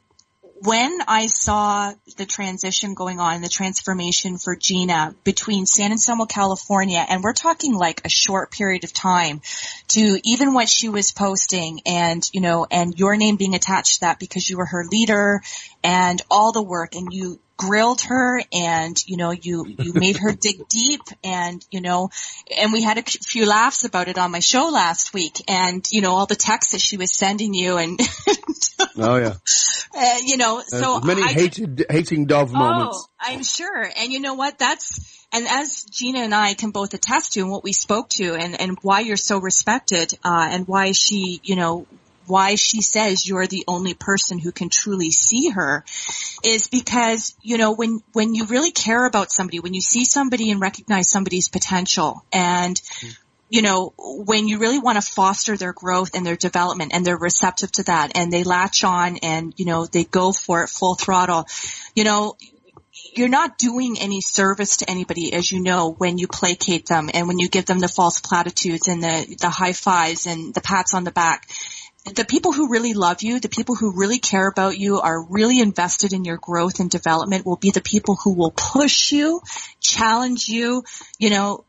[0.61, 7.05] when I saw the transition going on, the transformation for Gina between San Anselmo, California,
[7.09, 9.41] and we're talking like a short period of time
[9.89, 14.01] to even what she was posting and, you know, and your name being attached to
[14.01, 15.43] that because you were her leader
[15.89, 20.33] and all the work and you grilled her and, you know, you, you made her
[20.41, 22.11] dig deep and, you know,
[22.57, 26.03] and we had a few laughs about it on my show last week and, you
[26.03, 27.99] know, all the texts that she was sending you and,
[28.99, 29.35] Oh yeah.
[29.97, 33.09] uh, you know, so Uh, many I, hated, hating Dov moments.
[33.09, 33.91] Oh, I'm sure.
[33.97, 34.59] And you know what?
[34.59, 38.35] That's, and as Gina and I can both attest to and what we spoke to
[38.35, 41.87] and, and why you're so respected, uh, and why she, you know,
[42.29, 45.85] why she says you're the only person who can truly see her
[46.45, 50.51] is because, you know, when, when you really care about somebody, when you see somebody
[50.51, 52.81] and recognize somebody's potential and,
[53.51, 57.17] you know, when you really want to foster their growth and their development and they're
[57.17, 60.95] receptive to that and they latch on and, you know, they go for it full
[60.95, 61.47] throttle,
[61.95, 62.37] you know,
[63.15, 67.27] you're not doing any service to anybody, as you know, when you placate them and
[67.27, 70.95] when you give them the false platitudes and the, the high fives and the pats
[70.95, 71.49] on the back.
[72.05, 75.61] The people who really love you, the people who really care about you, are really
[75.61, 79.43] invested in your growth and development will be the people who will push you,
[79.81, 80.85] challenge you,
[81.19, 81.65] you know,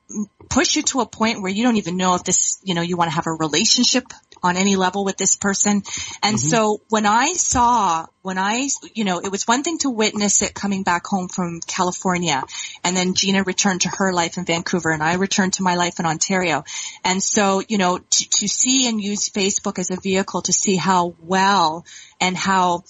[0.50, 2.98] push you to a point where you don't even know if this, you know, you
[2.98, 4.06] want to have a relationship
[4.41, 5.84] on any level with this person.
[6.24, 6.38] And mm-hmm.
[6.38, 10.54] so when I saw, when I, you know, it was one thing to witness it
[10.54, 12.43] coming back home from California
[12.84, 16.00] and then Gina returned to her life in Vancouver and I returned to my life
[16.00, 16.63] in Ontario.
[17.04, 20.76] And so, you know, to, to see and use Facebook as a vehicle to see
[20.76, 21.86] how well
[22.19, 22.84] and how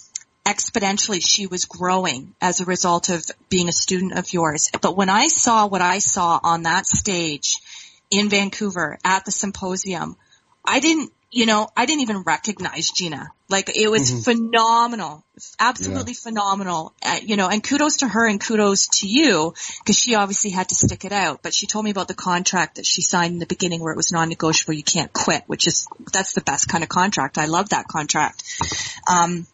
[0.49, 4.71] exponentially she was growing as a result of being a student of yours.
[4.81, 7.57] But when I saw what I saw on that stage
[8.09, 10.17] in Vancouver at the symposium,
[10.65, 13.31] I didn't, you know, I didn't even recognize Gina.
[13.47, 15.23] Like it was phenomenal,
[15.59, 16.93] absolutely phenomenal.
[17.03, 20.69] Uh, you know, and kudos to her and kudos to you because she obviously had
[20.69, 21.41] to stick it out.
[21.43, 23.97] But she told me about the contract that she signed in the beginning where it
[23.97, 24.73] was non-negotiable.
[24.73, 27.37] You can't quit, which is that's the best kind of contract.
[27.37, 28.43] I love that contract.
[29.07, 29.45] Um,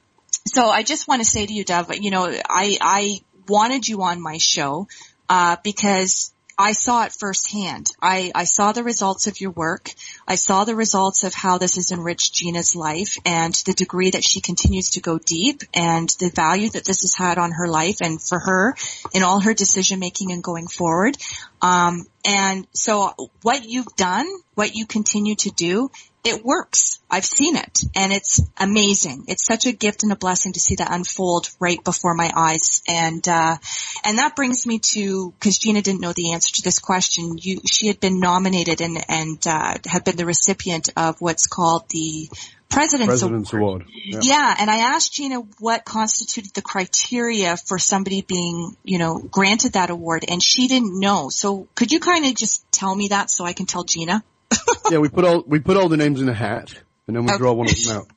[0.47, 4.03] so I just want to say to you, Dov, you know, I, I wanted you
[4.03, 4.87] on my show,
[5.29, 7.89] uh, because I saw it firsthand.
[8.01, 9.91] I, I saw the results of your work.
[10.25, 14.23] I saw the results of how this has enriched Gina's life and the degree that
[14.23, 17.97] she continues to go deep and the value that this has had on her life
[18.01, 18.75] and for her
[19.13, 21.17] in all her decision making and going forward.
[21.65, 25.89] Um, and so what you've done, what you continue to do,
[26.23, 26.99] it works.
[27.09, 29.25] I've seen it and it's amazing.
[29.27, 32.83] It's such a gift and a blessing to see that unfold right before my eyes.
[32.87, 33.57] And, uh,
[34.03, 37.37] and that brings me to, cause Gina didn't know the answer to this question.
[37.39, 41.89] You, she had been nominated and, and, uh, had been the recipient of what's called
[41.89, 42.29] the
[42.69, 43.85] President's, President's Award.
[43.93, 44.19] Yeah.
[44.21, 44.55] Yeah.
[44.59, 49.89] and I asked Gina what constituted the criteria for somebody being, you know, granted that
[49.89, 51.29] award, and she didn't know.
[51.29, 54.23] So could you kind of just tell me that so I can tell Gina?
[54.91, 56.73] yeah, we put all we put all the names in a hat,
[57.07, 57.37] and then we Okay.
[57.37, 58.07] draw one of them out.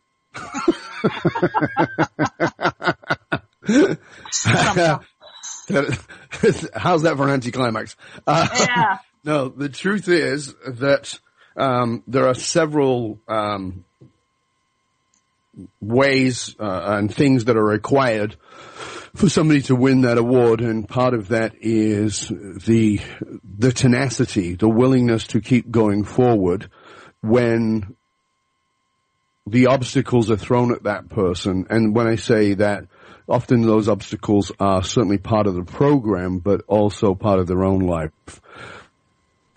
[6.75, 7.97] How's that for an anticlimax?
[8.27, 8.99] Uh, Yeah.
[9.25, 11.19] no, the truth is that
[11.57, 13.85] um, there are several um,
[15.81, 18.37] ways uh, and things that are required
[19.14, 23.01] for somebody to win that award, and part of that is the
[23.42, 26.71] the tenacity, the willingness to keep going forward
[27.21, 27.97] when
[29.47, 31.66] the obstacles are thrown at that person.
[31.71, 32.85] And when I say that,
[33.29, 37.81] often those obstacles are certainly part of the program, but also part of their own
[37.81, 38.12] life.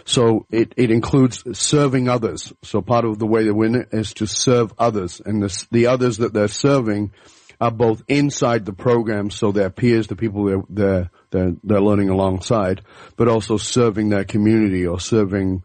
[0.06, 2.54] So it, it includes serving others.
[2.64, 5.22] So part of the way to win it is to serve others.
[5.24, 7.12] And the, the others that they're serving
[7.60, 12.10] are both inside the program, so their peers, the people they're, they're, they're, they're learning
[12.10, 12.82] alongside,
[13.16, 15.62] but also serving their community or serving,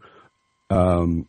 [0.69, 1.27] um,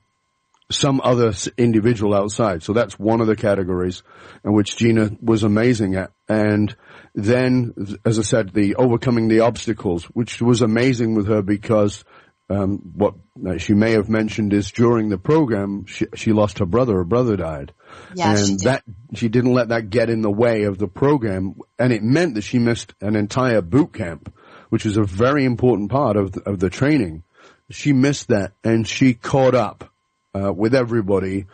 [0.71, 2.63] some other individual outside.
[2.63, 4.03] So that's one of the categories
[4.45, 6.13] in which Gina was amazing at.
[6.29, 6.77] And
[7.15, 7.73] then,
[8.05, 12.05] as I said, the overcoming the obstacles, which was amazing with her because
[12.51, 13.15] um, what
[13.47, 16.95] uh, she may have mentioned is during the program she, she lost her brother.
[16.95, 17.73] Her brother died,
[18.15, 18.85] Yeah, and she that
[19.15, 22.43] she didn't let that get in the way of the program, and it meant that
[22.43, 24.33] she missed an entire boot camp,
[24.71, 27.23] which was a very important part of the, of the training.
[27.71, 29.93] She missed that, and she caught up
[30.35, 31.47] uh, with everybody,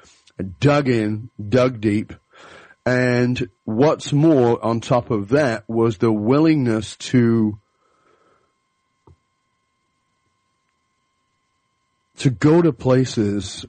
[0.61, 2.13] dug in, dug deep,
[2.87, 7.59] and what's more on top of that was the willingness to
[12.19, 13.67] to go to places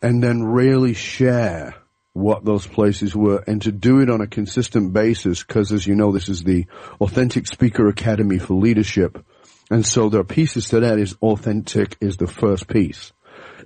[0.00, 1.74] and then really share
[2.12, 5.94] what those places were and to do it on a consistent basis because as you
[5.94, 6.66] know this is the
[7.00, 9.24] authentic speaker academy for leadership.
[9.70, 10.98] And so there are pieces to that.
[10.98, 13.12] Is authentic is the first piece.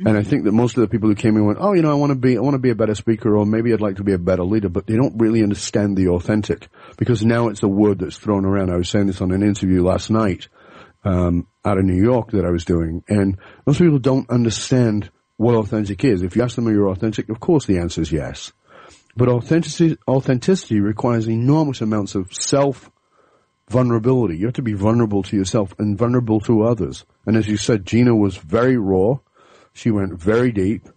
[0.05, 1.91] And I think that most of the people who came in went, oh, you know,
[1.91, 3.97] I want to be, I want to be a better speaker or maybe I'd like
[3.97, 7.63] to be a better leader, but they don't really understand the authentic because now it's
[7.63, 8.71] a word that's thrown around.
[8.71, 10.49] I was saying this on an interview last night,
[11.05, 15.57] um, out of New York that I was doing and most people don't understand what
[15.57, 16.23] authentic is.
[16.23, 18.53] If you ask them are you authentic, of course the answer is yes.
[19.17, 22.91] But authenticity, authenticity requires enormous amounts of self
[23.69, 24.37] vulnerability.
[24.37, 27.05] You have to be vulnerable to yourself and vulnerable to others.
[27.27, 29.19] And as you said, Gina was very raw.
[29.73, 30.89] She went very deep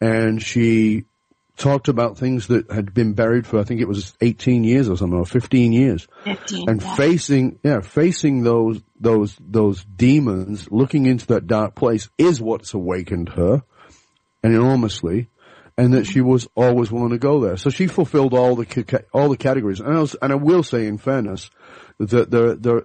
[0.00, 1.04] and she
[1.62, 4.96] talked about things that had been buried for, I think it was 18 years or
[4.96, 6.08] something, or 15 years.
[6.24, 6.68] 15.
[6.68, 6.94] And yeah.
[6.96, 13.28] facing, yeah, facing those, those, those demons, looking into that dark place is what's awakened
[13.30, 13.62] her
[14.42, 15.28] and enormously.
[15.78, 17.56] And that she was always willing to go there.
[17.56, 19.80] So she fulfilled all the, all the categories.
[19.80, 21.48] And I, was, and I will say in fairness
[21.98, 22.82] that there, there, there,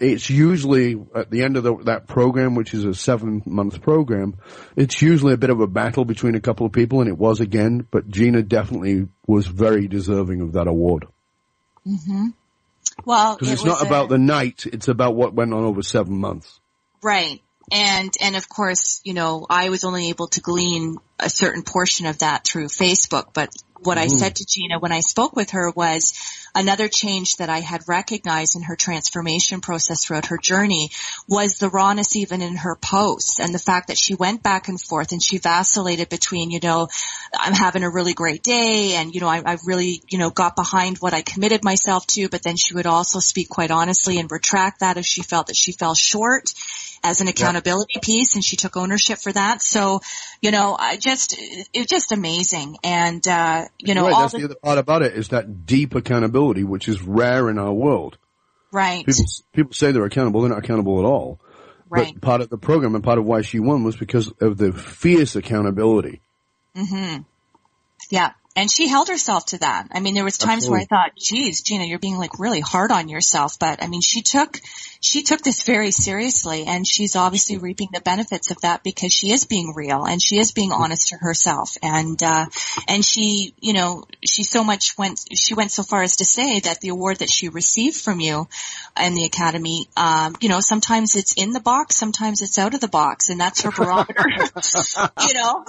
[0.00, 4.36] it's usually at the end of the, that program, which is a seven month program,
[4.76, 7.40] it's usually a bit of a battle between a couple of people, and it was
[7.40, 11.06] again, but Gina definitely was very deserving of that award.
[11.86, 12.28] Mm-hmm.
[13.04, 15.82] well, Because it it's not was about the night, it's about what went on over
[15.82, 16.60] seven months.
[17.02, 17.40] Right.
[17.70, 22.06] And, and of course, you know, I was only able to glean a certain portion
[22.06, 23.50] of that through Facebook, but
[23.80, 24.18] what I mm-hmm.
[24.18, 26.14] said to Gina when I spoke with her was
[26.58, 30.90] another change that I had recognized in her transformation process throughout her journey
[31.28, 34.80] was the rawness even in her posts and the fact that she went back and
[34.80, 36.88] forth and she vacillated between, you know,
[37.32, 40.56] I'm having a really great day and, you know, I, I really, you know, got
[40.56, 44.30] behind what I committed myself to, but then she would also speak quite honestly and
[44.30, 46.52] retract that if she felt that she fell short
[47.02, 49.62] as an accountability piece and she took ownership for that.
[49.62, 50.00] So,
[50.42, 51.36] you know, I just,
[51.72, 52.76] it's just amazing.
[52.84, 55.66] And, uh, you know, right, all that's the, the other part about it is that
[55.66, 58.18] deep accountability, which is rare in our world.
[58.72, 61.40] right, People, people say they're accountable, they're not accountable at all.
[61.88, 62.12] right.
[62.14, 64.72] But part of the program and part of why she won was because of the
[64.72, 66.20] fierce accountability.
[66.76, 67.24] Mhm.
[68.10, 68.32] Yeah.
[68.56, 69.86] And she held herself to that.
[69.92, 72.90] I mean, there was times where I thought, geez, Gina, you're being like really hard
[72.90, 73.56] on yourself.
[73.60, 74.60] But I mean, she took,
[75.00, 79.30] she took this very seriously and she's obviously reaping the benefits of that because she
[79.30, 81.76] is being real and she is being honest to herself.
[81.82, 82.46] And, uh,
[82.88, 86.60] and she, you know, she so much went, she went so far as to say
[86.60, 88.48] that the award that she received from you
[89.00, 92.80] in the academy, um, you know, sometimes it's in the box, sometimes it's out of
[92.80, 94.24] the box and that's her barometer,
[95.28, 95.64] you know?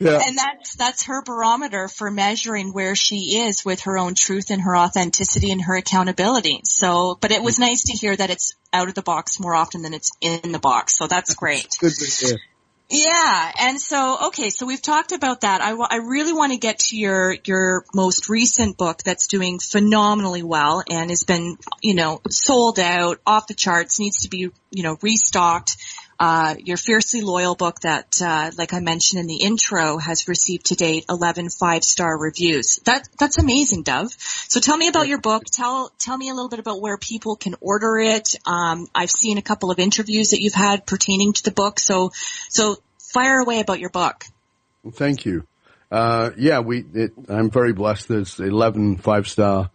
[0.00, 0.20] Yeah.
[0.26, 4.60] and that's that's her barometer for measuring where she is with her own truth and
[4.62, 6.60] her authenticity and her accountability.
[6.64, 9.82] So, but it was nice to hear that it's out of the box more often
[9.82, 10.98] than it's in the box.
[10.98, 11.68] So that's great.
[11.80, 11.92] Good.
[12.90, 15.62] Yeah, and so okay, so we've talked about that.
[15.62, 19.58] I, w- I really want to get to your your most recent book that's doing
[19.58, 24.50] phenomenally well and has been you know sold out, off the charts, needs to be
[24.70, 25.76] you know restocked.
[26.26, 30.64] Uh, your fiercely loyal book that, uh, like I mentioned in the intro, has received
[30.66, 32.76] to date 11 five-star reviews.
[32.86, 34.10] That that's amazing, Dov.
[34.48, 35.42] So tell me about your book.
[35.44, 38.36] Tell tell me a little bit about where people can order it.
[38.46, 41.78] Um, I've seen a couple of interviews that you've had pertaining to the book.
[41.78, 42.10] So
[42.48, 42.76] so
[43.12, 44.24] fire away about your book.
[44.92, 45.46] Thank you.
[45.90, 46.86] Uh, yeah, we.
[46.94, 48.08] It, I'm very blessed.
[48.08, 49.70] There's 11 five-star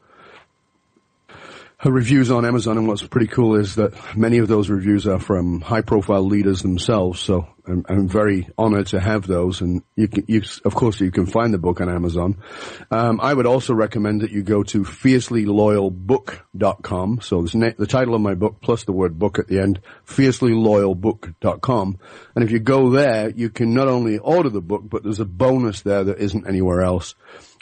[1.79, 5.19] her reviews on Amazon, and what's pretty cool is that many of those reviews are
[5.19, 7.21] from high-profile leaders themselves.
[7.21, 11.09] So I'm, I'm, very honored to have those, and you can, you, of course, you
[11.09, 12.43] can find the book on Amazon.
[12.91, 17.21] Um, I would also recommend that you go to fiercelyloyalbook.com.
[17.21, 21.97] So na- the title of my book plus the word book at the end, fiercelyloyalbook.com.
[22.35, 25.25] And if you go there, you can not only order the book, but there's a
[25.25, 27.15] bonus there that isn't anywhere else.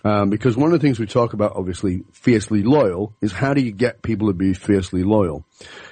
[0.07, 3.59] Um, because one of the things we talk about, obviously, fiercely loyal, is how do
[3.61, 5.45] you get people to be fiercely loyal?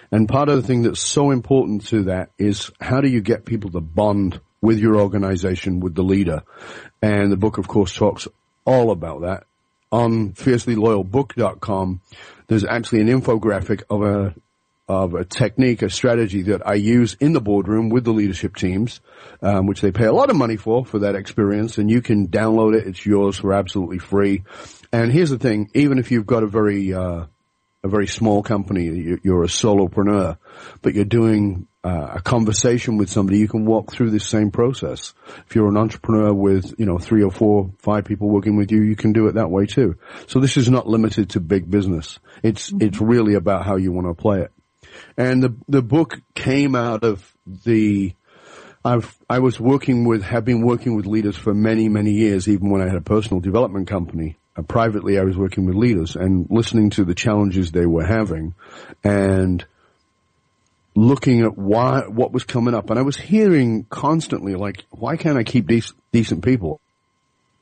[0.09, 3.43] And part of the thing that's so important to that is how do you get
[3.43, 6.43] people to bond with your organization, with the leader?
[7.01, 8.25] And the book, of course, talks
[8.63, 9.43] all about that.
[9.91, 11.99] On fiercelyloyalbook.com,
[12.47, 14.33] there's actually an infographic of a
[14.87, 19.01] of a technique, a strategy that I use in the boardroom with the leadership teams,
[19.41, 21.77] um, which they pay a lot of money for, for that experience.
[21.77, 22.87] And you can download it.
[22.87, 24.43] It's yours for absolutely free.
[24.91, 27.25] And here's the thing, even if you've got a very, uh,
[27.83, 30.37] a very small company, you're a solopreneur,
[30.81, 35.13] but you're doing uh, a conversation with somebody, you can walk through this same process.
[35.47, 38.81] If you're an entrepreneur with, you know, three or four, five people working with you,
[38.81, 39.97] you can do it that way too.
[40.25, 42.17] So this is not limited to big business.
[42.41, 42.87] It's, mm-hmm.
[42.87, 44.51] it's really about how you want to apply it.
[45.17, 48.13] And the the book came out of the
[48.83, 52.69] I've I was working with have been working with leaders for many many years, even
[52.69, 54.37] when I had a personal development company.
[54.55, 58.53] Uh, privately, I was working with leaders and listening to the challenges they were having,
[59.03, 59.65] and
[60.95, 62.89] looking at why what was coming up.
[62.89, 66.79] And I was hearing constantly, like, why can't I keep these decent people?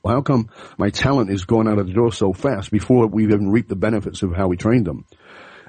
[0.06, 3.50] How come my talent is going out of the door so fast before we've even
[3.50, 5.06] reaped the benefits of how we trained them?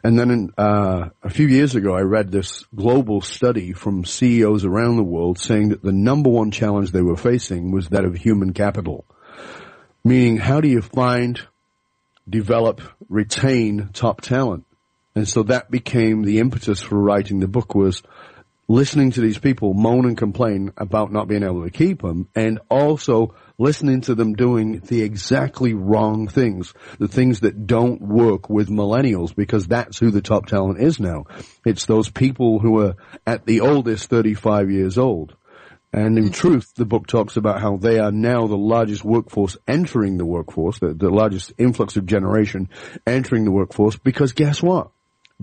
[0.04, 4.66] And then in, uh, a few years ago, I read this global study from CEOs
[4.66, 8.14] around the world saying that the number one challenge they were facing was that of
[8.14, 9.06] human capital.
[10.04, 11.40] Meaning, how do you find,
[12.28, 14.66] develop, retain top talent?
[15.14, 18.02] And so that became the impetus for writing the book was
[18.68, 22.60] listening to these people moan and complain about not being able to keep them and
[22.68, 28.68] also listening to them doing the exactly wrong things, the things that don't work with
[28.68, 31.24] millennials because that's who the top talent is now.
[31.64, 32.96] It's those people who are
[33.26, 35.36] at the oldest 35 years old.
[35.92, 36.32] And in mm-hmm.
[36.32, 40.80] truth, the book talks about how they are now the largest workforce entering the workforce,
[40.80, 42.68] the, the largest influx of generation
[43.06, 44.90] entering the workforce because guess what?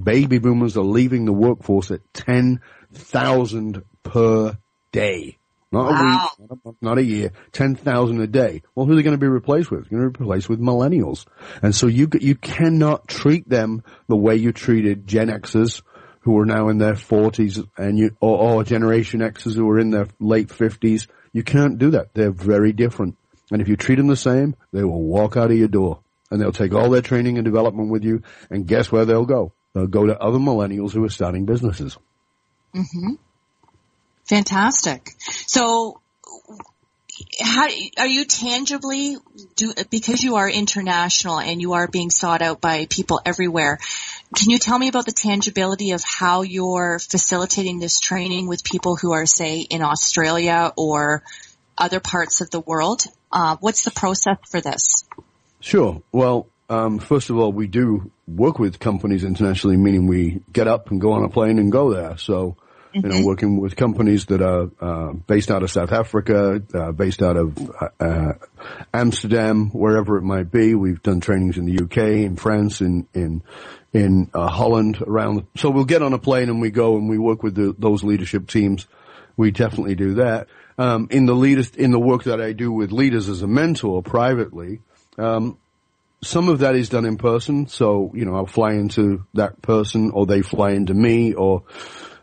[0.02, 4.58] Baby boomers are leaving the workforce at 10,000 per
[4.92, 5.38] day.
[5.72, 5.90] Not wow.
[5.90, 8.62] a week, not a, month, not a year, 10,000 a day.
[8.76, 9.90] Well, who are they going to be replaced with?
[9.90, 11.26] You're going to be replaced with millennials.
[11.62, 15.82] And so you, you cannot treat them the way you treated Gen Xers
[16.22, 19.92] who are now in their 40s and you, or, or Generation Xers who are in
[19.92, 21.08] their late 50s.
[21.32, 22.14] You can't do that.
[22.14, 23.18] They're very different.
[23.50, 26.00] And if you treat them the same, they will walk out of your door
[26.30, 28.24] and they'll take all their training and development with you.
[28.50, 29.54] And guess where they'll go?
[29.74, 31.98] They'll go to other millennials who are starting businesses.
[32.76, 33.16] Mm-hmm.
[34.26, 35.10] Fantastic.
[35.48, 36.02] So,
[37.40, 37.68] how
[37.98, 39.18] are you tangibly
[39.56, 43.80] do because you are international and you are being sought out by people everywhere?
[44.36, 48.96] Can you tell me about the tangibility of how you're facilitating this training with people
[48.96, 51.24] who are, say, in Australia or
[51.78, 53.04] other parts of the world?
[53.32, 55.06] Uh, what's the process for this?
[55.60, 56.02] Sure.
[56.12, 60.92] Well, um, first of all, we do work with companies internationally, meaning we get up
[60.92, 62.18] and go on a plane and go there.
[62.18, 62.56] So.
[62.94, 67.22] You know, working with companies that are uh, based out of South Africa, uh, based
[67.22, 68.34] out of uh,
[68.94, 70.76] Amsterdam, wherever it might be.
[70.76, 73.44] We've done trainings in the UK, in France, in in
[73.94, 75.48] in uh, Holland, around.
[75.56, 78.04] So we'll get on a plane and we go and we work with the, those
[78.04, 78.88] leadership teams.
[79.38, 80.48] We definitely do that.
[80.78, 84.02] Um, in the leaders, in the work that I do with leaders as a mentor
[84.02, 84.82] privately,
[85.18, 85.58] um,
[86.24, 87.68] some of that is done in person.
[87.68, 91.64] So, you know, I'll fly into that person or they fly into me or,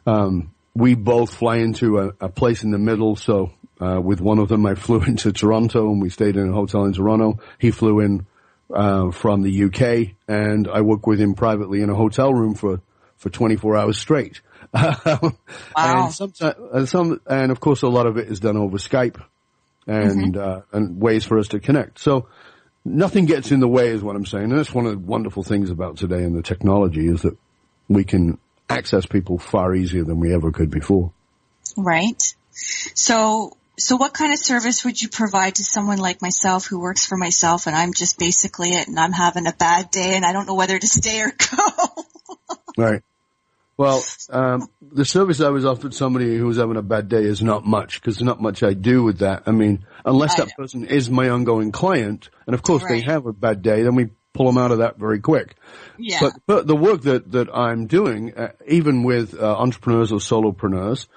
[0.07, 3.17] um, we both fly into a, a place in the middle.
[3.17, 3.51] So
[3.81, 6.85] uh, with one of them, I flew into Toronto and we stayed in a hotel
[6.85, 7.41] in Toronto.
[7.59, 8.27] He flew in
[8.73, 12.81] uh, from the UK, and I work with him privately in a hotel room for
[13.17, 14.41] for 24 hours straight.
[14.75, 15.33] Wow.
[15.77, 19.23] And sometimes, and some, and of course, a lot of it is done over Skype
[19.87, 21.99] and uh, and ways for us to connect.
[21.99, 22.29] So
[22.85, 24.51] nothing gets in the way, is what I'm saying.
[24.51, 27.37] And that's one of the wonderful things about today and the technology is that
[27.89, 28.39] we can
[28.69, 31.13] access people far easier than we ever could before.
[31.77, 32.23] Right.
[32.95, 37.07] So, so what kind of service would you provide to someone like myself who works
[37.07, 40.33] for myself and I'm just basically it and I'm having a bad day and I
[40.33, 42.05] don't know whether to stay or go?
[42.77, 43.03] Right.
[43.77, 47.43] Well, um, the service I was offered somebody who was having a bad day is
[47.43, 49.45] not much because there's not much I do with that.
[49.47, 50.65] I mean, unless I that know.
[50.65, 54.11] person is my ongoing client, and of course they have a bad day, then we
[54.39, 55.57] pull them out of that very quick.
[55.99, 56.21] yeah.
[56.21, 61.09] But, but the work that, that I'm doing, uh, even with uh, entrepreneurs or solopreneurs,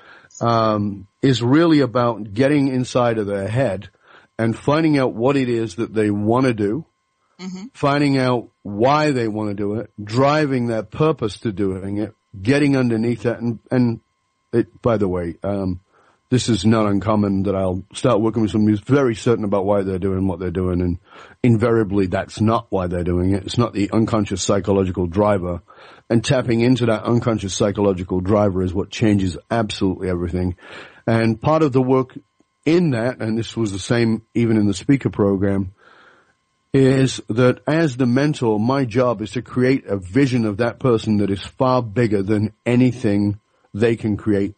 [0.42, 3.90] um, is really about getting inside of their head
[4.40, 6.86] and finding out what it is that they want to do,
[7.74, 12.76] finding out why they want to do it, driving their purpose to doing it, getting
[12.76, 14.00] underneath that, and and
[14.52, 14.82] it.
[14.82, 15.80] By the way, um,
[16.32, 19.82] this is not uncommon that I'll start working with someone who's very certain about why
[19.82, 20.98] they're doing what they're doing, and
[21.44, 23.44] invariably that's not why they're doing it.
[23.44, 25.62] It's not the unconscious psychological driver,
[26.10, 30.56] and tapping into that unconscious psychological driver is what changes absolutely everything.
[31.06, 32.18] And part of the work
[32.66, 35.74] in that, and this was the same even in the speaker program,
[36.74, 41.18] is that as the mentor, my job is to create a vision of that person
[41.18, 43.38] that is far bigger than anything
[43.74, 44.56] they can create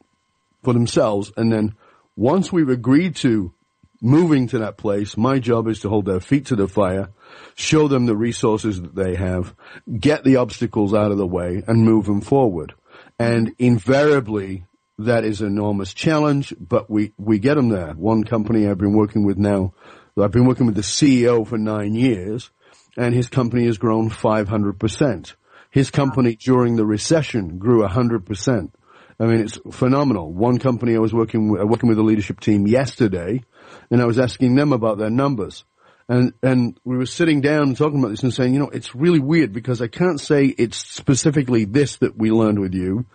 [0.63, 1.31] for themselves.
[1.37, 1.75] And then
[2.15, 3.53] once we've agreed to
[4.01, 7.09] moving to that place, my job is to hold their feet to the fire,
[7.55, 9.55] show them the resources that they have,
[9.99, 12.73] get the obstacles out of the way and move them forward.
[13.17, 14.65] And invariably
[14.99, 17.93] that is an enormous challenge, but we, we get them there.
[17.93, 19.73] One company I've been working with now,
[20.17, 22.51] I've been working with the CEO for nine years
[22.97, 25.33] and his company has grown 500%.
[25.71, 28.71] His company during the recession grew 100%.
[29.19, 30.31] I mean, it's phenomenal.
[30.31, 33.43] One company I was working with, uh, working with the leadership team yesterday,
[33.91, 35.63] and I was asking them about their numbers.
[36.09, 38.93] And, and we were sitting down and talking about this and saying, you know, it's
[38.93, 43.05] really weird because I can't say it's specifically this that we learned with you,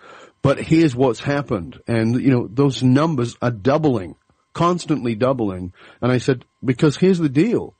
[0.40, 1.80] but here's what's happened.
[1.86, 4.16] And, you know, those numbers are doubling,
[4.54, 5.74] constantly doubling.
[6.00, 7.74] And I said, because here's the deal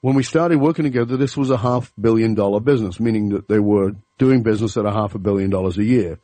[0.00, 3.58] when we started working together, this was a half billion dollar business, meaning that they
[3.58, 6.18] were doing business at a half a billion dollars a year.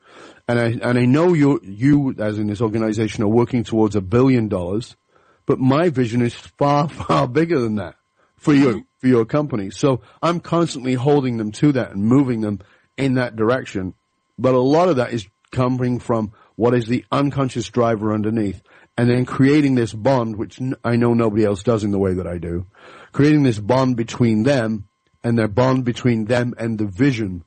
[0.49, 4.01] And I, and I know you, you as in this organization are working towards a
[4.01, 4.97] billion dollars,
[5.45, 7.97] but my vision is far, far bigger than that
[8.37, 9.71] for you, for your company.
[9.71, 12.61] So I'm constantly holding them to that and moving them
[12.97, 13.95] in that direction.
[14.39, 18.63] But a lot of that is coming from what is the unconscious driver underneath
[18.97, 22.27] and then creating this bond, which I know nobody else does in the way that
[22.27, 22.67] I do,
[23.13, 24.89] creating this bond between them
[25.23, 27.45] and their bond between them and the vision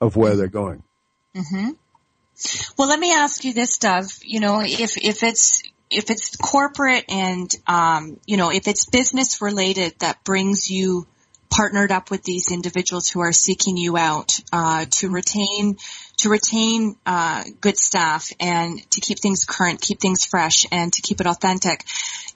[0.00, 0.82] of where they're going.
[2.76, 4.06] Well, let me ask you this, Dov.
[4.22, 9.40] You know, if if it's if it's corporate and um, you know if it's business
[9.40, 11.06] related that brings you
[11.50, 15.76] partnered up with these individuals who are seeking you out uh, to retain
[16.22, 21.02] to retain uh, good staff and to keep things current, keep things fresh, and to
[21.02, 21.84] keep it authentic.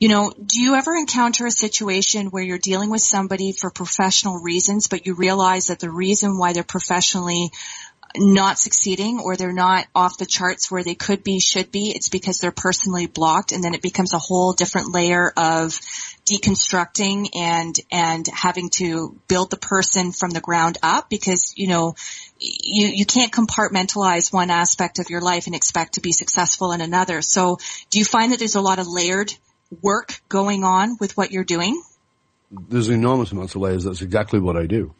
[0.01, 4.43] You know, do you ever encounter a situation where you're dealing with somebody for professional
[4.43, 7.51] reasons, but you realize that the reason why they're professionally
[8.17, 12.09] not succeeding or they're not off the charts where they could be, should be, it's
[12.09, 15.79] because they're personally blocked and then it becomes a whole different layer of
[16.27, 21.95] deconstructing and, and having to build the person from the ground up because, you know,
[22.39, 26.81] you, you can't compartmentalize one aspect of your life and expect to be successful in
[26.81, 27.23] another.
[27.23, 27.59] So
[27.91, 29.33] do you find that there's a lot of layered
[29.83, 31.81] work going on with what you're doing?
[32.51, 33.85] There's enormous amounts of layers.
[33.85, 34.95] That's exactly what I do.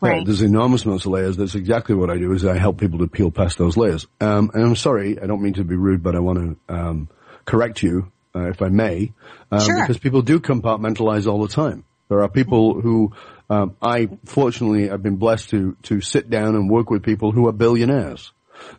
[0.00, 0.20] Right.
[0.20, 1.36] Uh, there's enormous amounts of layers.
[1.36, 4.06] That's exactly what I do is I help people to peel past those layers.
[4.20, 6.38] Um, and I'm sorry, I don't mean to be rude, but I want
[6.68, 7.08] to um,
[7.44, 9.12] correct you, uh, if I may,
[9.50, 9.80] um, Sure.
[9.80, 11.84] because people do compartmentalize all the time.
[12.08, 13.12] There are people who
[13.50, 17.46] um, I fortunately have been blessed to to sit down and work with people who
[17.48, 18.32] are billionaires,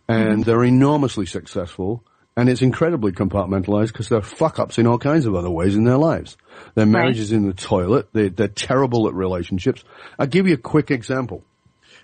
[0.08, 2.04] and they're enormously successful.
[2.38, 5.86] And it's incredibly compartmentalized because they're fuck ups in all kinds of other ways in
[5.86, 6.36] their lives.
[6.74, 8.10] Their marriage is in the toilet.
[8.12, 9.86] They, they're terrible at relationships.
[10.20, 11.46] I'll give you a quick example.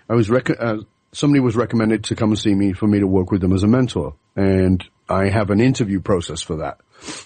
[0.08, 0.78] I was rec- uh,
[1.12, 3.62] somebody was recommended to come and see me for me to work with them as
[3.62, 6.78] a mentor, and I have an interview process for that.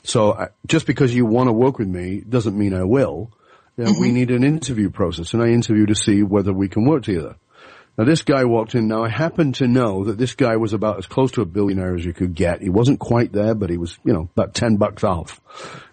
[0.04, 3.32] So uh, just because you want to work with me doesn't mean I will.
[3.78, 7.02] Uh, We need an interview process, and I interview to see whether we can work
[7.02, 7.36] together.
[7.98, 8.88] Now this guy walked in.
[8.88, 11.94] Now I happen to know that this guy was about as close to a billionaire
[11.94, 12.60] as you could get.
[12.60, 15.40] He wasn't quite there, but he was, you know, about 10 bucks off.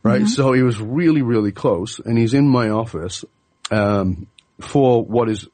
[0.02, 0.28] Right?
[0.28, 3.24] So he was really, really close and he's in my office,
[3.72, 4.28] um,
[4.60, 5.48] for what is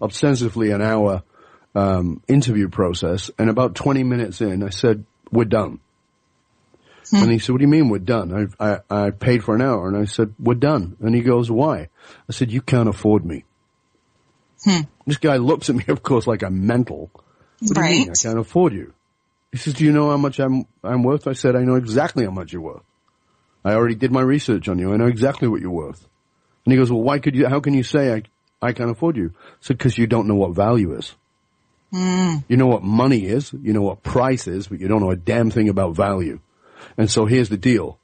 [0.00, 1.22] ostensibly an hour,
[1.74, 5.80] um, interview process, and about 20 minutes in, I said, "We're done."
[7.12, 7.30] And hmm.
[7.30, 9.88] he said, "What do you mean we're done?" I, I I paid for an hour,
[9.88, 11.88] and I said, "We're done." And he goes, "Why?"
[12.28, 13.44] I said, "You can't afford me."
[14.64, 14.82] Hmm.
[15.06, 17.10] This guy looks at me, of course, like I'm mental.
[17.60, 18.10] What do you mean?
[18.10, 18.92] I can't afford you.
[19.52, 22.24] He says, "Do you know how much I'm I'm worth?" I said, "I know exactly
[22.24, 22.82] how much you're worth.
[23.64, 24.92] I already did my research on you.
[24.92, 26.06] I know exactly what you're worth."
[26.64, 27.48] And he goes, "Well, why could you?
[27.48, 28.22] How can you say I
[28.60, 31.14] I can't afford you?" I said, "Because you don't know what value is.
[31.90, 32.36] Hmm.
[32.48, 33.52] You know what money is.
[33.52, 36.40] You know what price is, but you don't know a damn thing about value.
[36.96, 37.98] And so here's the deal: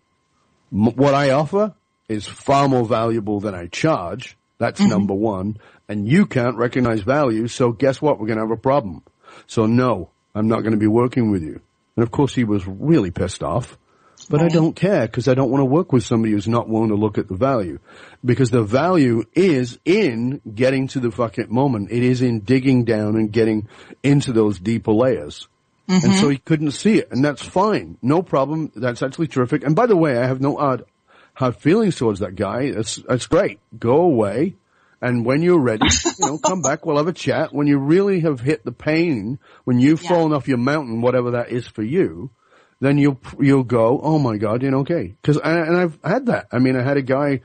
[0.73, 1.75] M- what I offer
[2.09, 4.37] is far more valuable than I charge.
[4.59, 4.91] That's mm-hmm.
[4.91, 5.59] number one.
[5.89, 8.19] And you can't recognize value, so guess what?
[8.19, 9.03] We're going to have a problem.
[9.47, 11.61] So no, I'm not going to be working with you.
[11.97, 13.79] And of course he was really pissed off.
[14.31, 14.49] But I oh.
[14.49, 17.19] don't care because I don't want to work with somebody who's not willing to look
[17.19, 17.79] at the value.
[18.25, 21.91] Because the value is in getting to the fucking moment.
[21.91, 23.69] It is in digging down and getting
[24.03, 25.49] into those deeper layers.
[25.87, 26.31] And so mm-hmm.
[26.31, 27.09] he couldn't see it.
[27.11, 27.99] And that's fine.
[28.01, 28.73] No problem.
[28.75, 29.65] That's actually terrific.
[29.65, 30.85] And by the way, I have no odd,
[31.35, 32.71] hard feelings towards that guy.
[32.71, 33.61] That's, that's great.
[33.79, 34.57] Go away.
[35.03, 36.87] And when you're ready, you know, come back.
[36.87, 37.53] We'll have a chat.
[37.53, 40.09] When you really have hit the pain, when you've Yeah.
[40.09, 42.31] fallen off your mountain, whatever that is for you,
[42.81, 45.15] then you'll you'll go, oh my god, you know, okay.
[45.21, 46.47] Because and I've had that.
[46.53, 47.41] I mean, I had a guy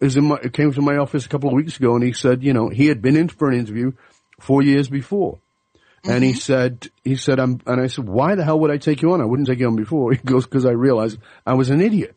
[0.00, 2.42] is in my came to my office a couple of weeks ago, and he said,
[2.42, 3.92] you know, he had been in for an interview
[4.38, 5.40] four years before,
[6.04, 6.38] and he mm-hmm.
[6.38, 9.20] said, he said, I'm, and I said, why the hell would I take you on?
[9.20, 10.12] I wouldn't take you on before.
[10.14, 12.16] He goes, because I realized I was an idiot,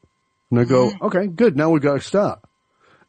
[0.52, 1.06] and I go, mm-hmm.
[1.06, 2.40] okay, good, now we've got to start.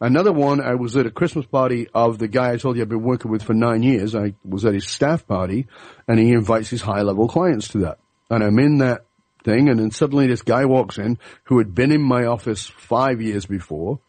[0.01, 2.89] Another one, I was at a Christmas party of the guy I told you I've
[2.89, 4.15] been working with for nine years.
[4.15, 5.67] I was at his staff party
[6.09, 7.99] and he invites his high level clients to that.
[8.29, 9.07] And I'm in that
[9.45, 13.23] thing and then suddenly this guy walks in who had been in my office five
[13.23, 14.01] years before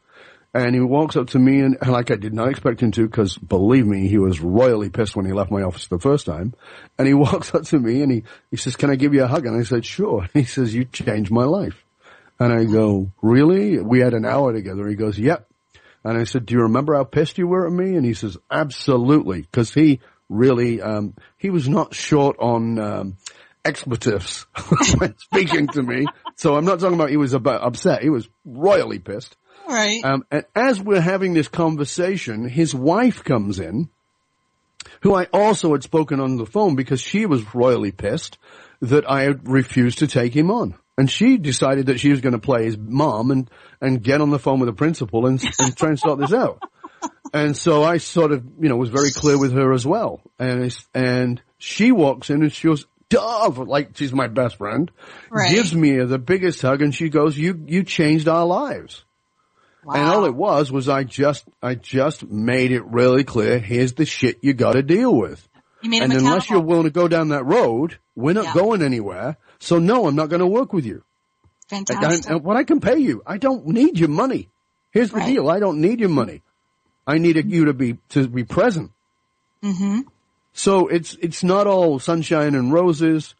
[0.55, 3.05] and he walks up to me and, and like I did not expect him to
[3.05, 6.53] because believe me, he was royally pissed when he left my office the first time.
[6.97, 9.27] And he walks up to me and he, he says, can I give you a
[9.27, 9.45] hug?
[9.45, 10.21] And I said, sure.
[10.21, 11.83] And he says, you changed my life.
[12.39, 13.79] And I go, really?
[13.79, 14.87] We had an hour together.
[14.87, 15.45] He goes, yep.
[16.05, 17.97] And I said, do you remember how pissed you were at me?
[17.97, 19.43] And he says, absolutely.
[19.51, 19.99] Cause he
[20.29, 23.17] really, um, he was not short on, um,
[23.65, 24.45] expletives
[24.99, 26.05] when speaking to me.
[26.35, 28.03] So I'm not talking about he was about upset.
[28.03, 29.35] He was royally pissed.
[29.67, 30.03] Right.
[30.03, 33.89] Um, and as we're having this conversation, his wife comes in,
[35.01, 38.37] who I also had spoken on the phone because she was royally pissed
[38.81, 40.75] that I had refused to take him on.
[40.97, 43.49] And she decided that she was going to play his mom and,
[43.81, 46.61] and get on the phone with the principal and, and try and sort this out.
[47.33, 50.21] And so I sort of, you know, was very clear with her as well.
[50.39, 54.89] And it's, and she walks in and she goes, Dov, like she's my best friend,
[55.29, 55.51] Right.
[55.51, 59.03] gives me the biggest hug and she goes, you, you changed our lives.
[59.87, 64.05] And all it was was I just, I just made it really clear, here's the
[64.05, 65.47] shit you gotta deal with.
[65.81, 68.53] you made him And unless you're willing to go down that road, we're not Yeah.
[68.55, 69.37] going anywhere.
[69.59, 71.03] So no, I'm not gonna work with you.
[71.71, 72.31] I, Fantastic.
[72.31, 74.49] I, what I can pay you, I don't need your money.
[74.91, 75.27] Here's the Right.
[75.27, 76.41] deal, I don't need your money.
[77.07, 78.91] I need you to be, to be present.
[79.63, 80.01] mm-hmm.
[80.53, 83.35] So it's, it's not all sunshine and roses.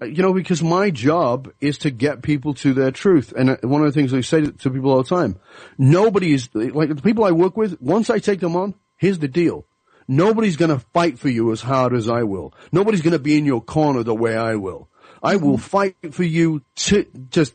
[0.00, 3.32] Uh, You know, because my job is to get people to their truth.
[3.36, 5.38] And uh, one of the things I say to people all the time,
[5.76, 9.28] nobody is, like the people I work with, once I take them on, here's the
[9.28, 9.64] deal.
[10.06, 12.54] Nobody's gonna fight for you as hard as I will.
[12.72, 14.88] Nobody's gonna be in your corner the way I will.
[15.22, 17.54] I will fight for you to, just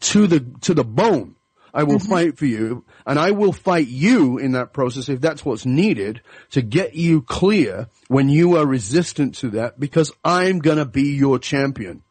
[0.00, 1.36] to the, to the bone.
[1.74, 2.08] I will mm-hmm.
[2.08, 6.20] fight for you and I will fight you in that process if that's what's needed
[6.52, 11.40] to get you clear when you are resistant to that because I'm gonna be your
[11.40, 12.04] champion.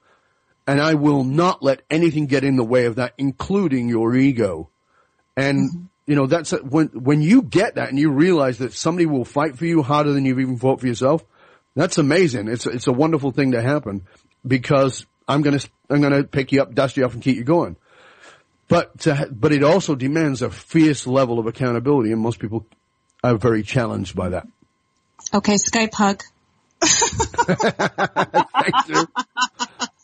[0.67, 4.69] And I will not let anything get in the way of that, including your ego.
[5.35, 5.85] And, mm-hmm.
[6.07, 9.57] you know, that's, when, when you get that and you realize that somebody will fight
[9.57, 11.25] for you harder than you've even fought for yourself,
[11.75, 12.47] that's amazing.
[12.47, 14.07] It's, it's a wonderful thing to happen
[14.45, 15.59] because I'm gonna,
[15.89, 17.75] I'm gonna pick you up, dust you off and keep you going.
[18.67, 22.65] But to, but it also demands a fierce level of accountability and most people
[23.23, 24.47] are very challenged by that.
[25.33, 26.23] Okay, Skype hug.
[26.83, 29.07] Thank you.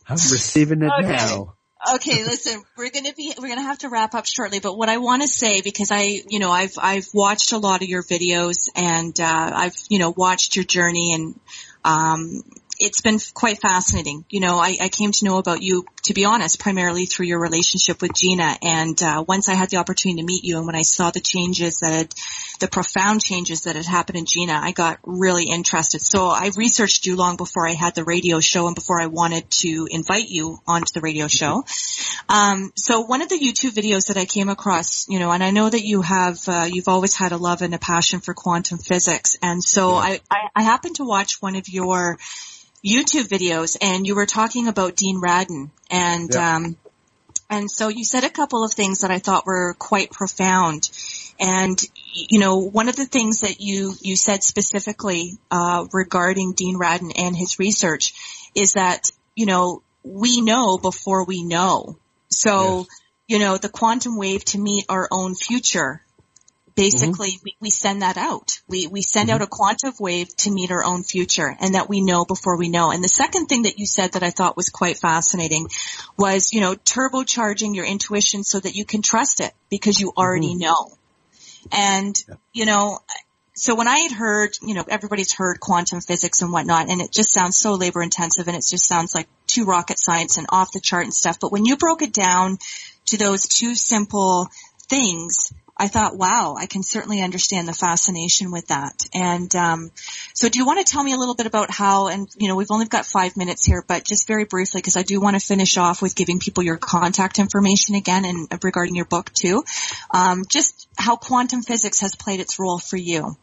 [0.07, 1.07] I'm receiving it Okay.
[1.07, 1.55] now.
[1.95, 4.97] Okay, listen, we're gonna be, we're gonna have to wrap up shortly, but what I
[4.97, 8.68] want to say, because I, you know, I've, I've watched a lot of your videos
[8.76, 11.39] and, uh, I've, you know, watched your journey and,
[11.86, 12.43] um,
[12.80, 14.26] it's been quite fascinating.
[14.30, 17.40] You know, I, I came to know about you to be honest, primarily through your
[17.40, 18.58] relationship with Gina.
[18.64, 21.20] And uh, once I had the opportunity to meet you, and when I saw the
[21.20, 22.16] changes that had,
[22.60, 26.02] the profound changes that had happened in Gina, I got really interested.
[26.02, 29.52] So I researched you long before I had the radio show and before I wanted
[29.62, 31.64] to invite you onto the radio show.
[32.28, 35.52] Um, so one of the YouTube videos that I came across, you know, and I
[35.52, 38.78] know that you have, uh, you've always had a love and a passion for quantum
[38.78, 42.18] physics, and so I, I, I happened to watch one of your
[42.86, 46.56] YouTube videos and you were talking about Dean Radin and, Yeah.
[46.56, 46.78] um,
[47.50, 50.90] and so you said a couple of things that I thought were quite profound.
[51.40, 51.82] And,
[52.14, 57.12] you know, one of the things that you, you said specifically, uh, regarding Dean Radin
[57.18, 58.14] and his research
[58.54, 61.98] is that, you know, we know before we know.
[62.30, 62.88] So, Yes.
[63.28, 66.04] you know, the quantum wave to meet our own future
[66.80, 67.12] Mm-hmm.
[67.12, 68.60] basically we, we send that out.
[68.68, 69.44] We, we send out mm-hmm.
[69.44, 72.92] a quantum wave to meet our own future and that we know before we know.
[72.92, 75.68] And the second thing that you said that I thought was quite fascinating
[76.18, 80.50] was, you know, turbocharging your intuition so that you can trust it because you already
[80.50, 80.60] mm-hmm.
[80.60, 80.92] know.
[81.72, 82.16] And,
[82.54, 83.00] you know,
[83.54, 87.12] so when I had heard, you know, everybody's heard quantum physics and whatnot, and it
[87.12, 90.72] just sounds so labor intensive and it just sounds like too rocket science and off
[90.72, 91.40] the chart and stuff.
[91.42, 92.58] But when you broke it down
[93.08, 94.48] to those two simple
[94.88, 99.06] things, I thought, wow, I can certainly understand the fascination with that.
[99.14, 99.92] And um,
[100.34, 102.10] so, do you want to tell me a little bit about how?
[102.10, 105.04] And you know, we've only got five minutes here, but just very briefly, because I
[105.04, 109.06] do want to finish off with giving people your contact information again, and regarding your
[109.06, 109.64] book too.
[110.12, 113.38] Um, just how quantum physics has played its role for you.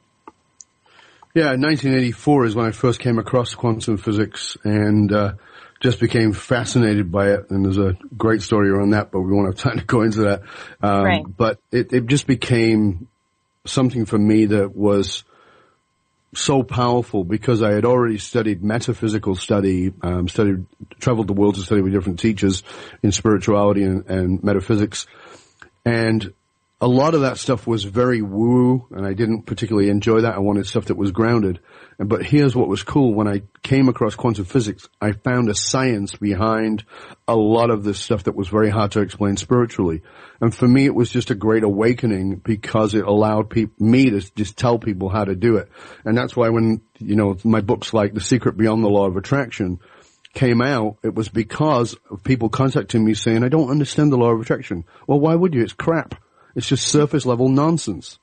[1.35, 5.33] Yeah, 1984 is when I first came across quantum physics and uh,
[5.81, 7.51] just became fascinated by it.
[7.51, 10.23] And there's a great story around that, but we won't have time to go into
[10.23, 10.43] that.
[10.83, 11.25] Um, Right.
[11.37, 13.09] But it, it just became
[13.65, 15.25] something for me that was
[16.35, 20.67] so powerful because I had already studied metaphysical study, um, studied,
[20.99, 22.63] traveled the world to study with different teachers
[23.03, 25.07] in spirituality and, and metaphysics.
[25.85, 26.33] And
[26.79, 30.35] a lot of that stuff was very woo, and I didn't particularly enjoy that.
[30.35, 31.61] I wanted stuff that was grounded.
[31.99, 33.15] But here's what was cool.
[33.15, 36.85] When I came across quantum physics, I found a science behind
[37.27, 40.03] a lot of this stuff that was very hard to explain spiritually.
[40.43, 44.21] And for me, it was just a great awakening because it allowed peop me to
[44.35, 45.71] just tell people how to do it.
[46.05, 49.17] And that's why when, you know, my books like The Secret Beyond the Law of
[49.17, 49.81] Attraction,
[50.35, 54.33] came out, it was because of people contacting me saying, I don't understand the law
[54.33, 54.85] of attraction.
[55.07, 55.63] Well, why would you?
[55.63, 56.15] It's crap.
[56.57, 58.19] It's just surface level nonsense.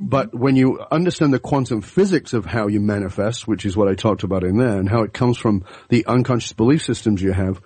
[0.00, 3.94] But when you understand the quantum physics of how you manifest, which is what I
[3.94, 7.60] talked about in there, and how it comes from the unconscious belief systems you have,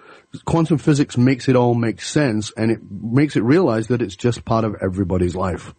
[0.44, 4.44] quantum physics makes it all make sense and it makes it realize that it's just
[4.44, 5.72] part of everybody's life.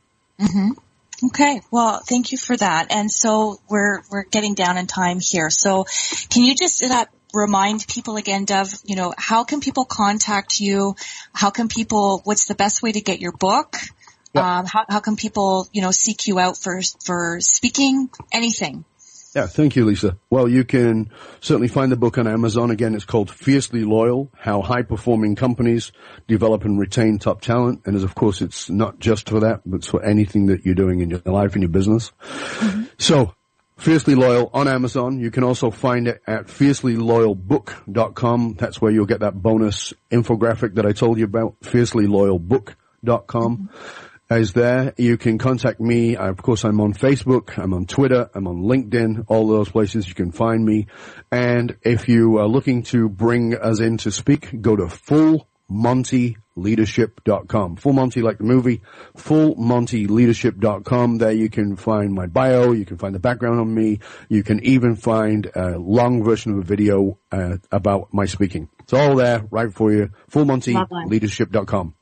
[1.25, 2.91] Okay, well, thank you for that.
[2.91, 5.49] And so we're we're getting down in time here.
[5.49, 5.85] So,
[6.29, 8.71] can you just uh, remind people again, Dov?
[8.83, 10.95] You know, how can people contact you?
[11.33, 12.21] How can people?
[12.23, 13.77] What's the best way to get your book?
[14.33, 14.59] Yeah.
[14.59, 18.09] Um, how how can people you know seek you out for for speaking?
[18.31, 18.85] Anything?
[19.37, 20.17] Yeah, thank you, Lisa.
[20.31, 21.11] Well, you can
[21.41, 22.71] certainly find the book on Amazon.
[22.71, 25.91] Again, it's called Fiercely Loyal, How High Performing Companies
[26.27, 27.83] Develop and Retain Top Talent.
[27.85, 30.73] And as of course, it's not just for that, but it's for anything that you're
[30.73, 32.11] doing in your life and your business.
[32.97, 33.35] So,
[33.77, 35.19] Fiercely Loyal on Amazon.
[35.19, 38.55] You can also find it at fiercelyloyalbook.com.
[38.57, 43.69] That's where you'll get that bonus infographic that I told you about, fiercelyloyalbook.com
[44.29, 44.93] is there.
[44.97, 46.17] You can contact me.
[46.17, 47.57] Of course, I'm on Facebook.
[47.57, 48.29] I'm on Twitter.
[48.33, 49.25] I'm on LinkedIn.
[49.27, 50.87] All those places you can find me.
[51.31, 57.77] And if you are looking to bring us in to speak, go to fullmontyleadership.com.
[57.77, 58.81] Full Monty like the movie.
[59.17, 61.17] Fullmontyleadership.com.
[61.19, 62.73] There you can find my bio.
[62.73, 63.99] You can find the background on me.
[64.27, 68.67] You can even find a long version of a video uh, about my speaking.
[68.81, 70.11] It's all there right for you.
[70.31, 71.93] Fullmontyleadership.com.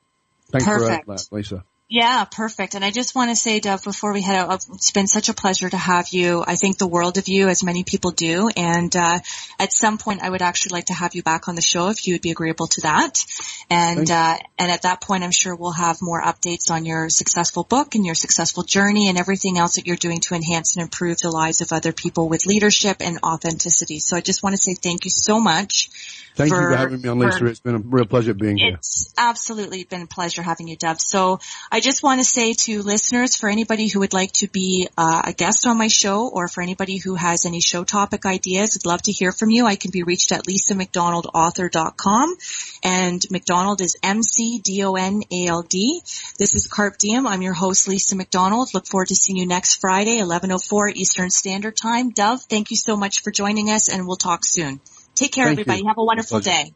[0.52, 1.06] Thanks Perfect.
[1.06, 1.64] for that, Lisa.
[1.88, 2.74] Yeah, perfect.
[2.74, 5.36] And I just want to say, Dov, before we head out, it's been such a
[5.36, 6.44] pleasure to have you.
[6.46, 8.50] I think the world of you, as many people do.
[8.58, 9.20] And uh,
[9.60, 12.08] at some point, I would actually like to have you back on the show if
[12.08, 13.24] you would be agreeable to that.
[13.70, 17.64] And uh, and at that point, I'm sure we'll have more updates on your successful
[17.64, 21.20] book and your successful journey and everything else that you're doing to enhance and improve
[21.20, 24.00] the lives of other people with leadership and authenticity.
[24.00, 25.92] So I just want to say thank you so much.
[26.36, 27.40] Thank you for- for having me on, Lisa.
[27.40, 28.76] for- It's been a real pleasure being here.
[28.76, 31.00] it's absolutely been a pleasure having you, Deb.
[31.00, 31.40] So
[31.76, 35.24] I just want to say to listeners, for anybody who would like to be uh,
[35.26, 38.88] a guest on my show or for anybody who has any show topic ideas, I'd
[38.88, 39.66] love to hear from you.
[39.66, 42.36] I can be reached at lisamcdonaldauthor.com
[42.82, 46.02] and McDonald is M-C-D-O-N-A-L-D.
[46.40, 47.28] This is Carpe Diem.
[47.28, 48.74] I'm your host, Lisa McDonald.
[48.74, 52.12] Look forward to seeing you next Friday, 11.04 Eastern Standard Time.
[52.12, 54.80] Dov, thank you so much for joining us and we'll talk soon.
[55.14, 55.82] Take care, Thank everybody.
[55.82, 55.88] you.
[55.90, 56.74] Have a wonderful day.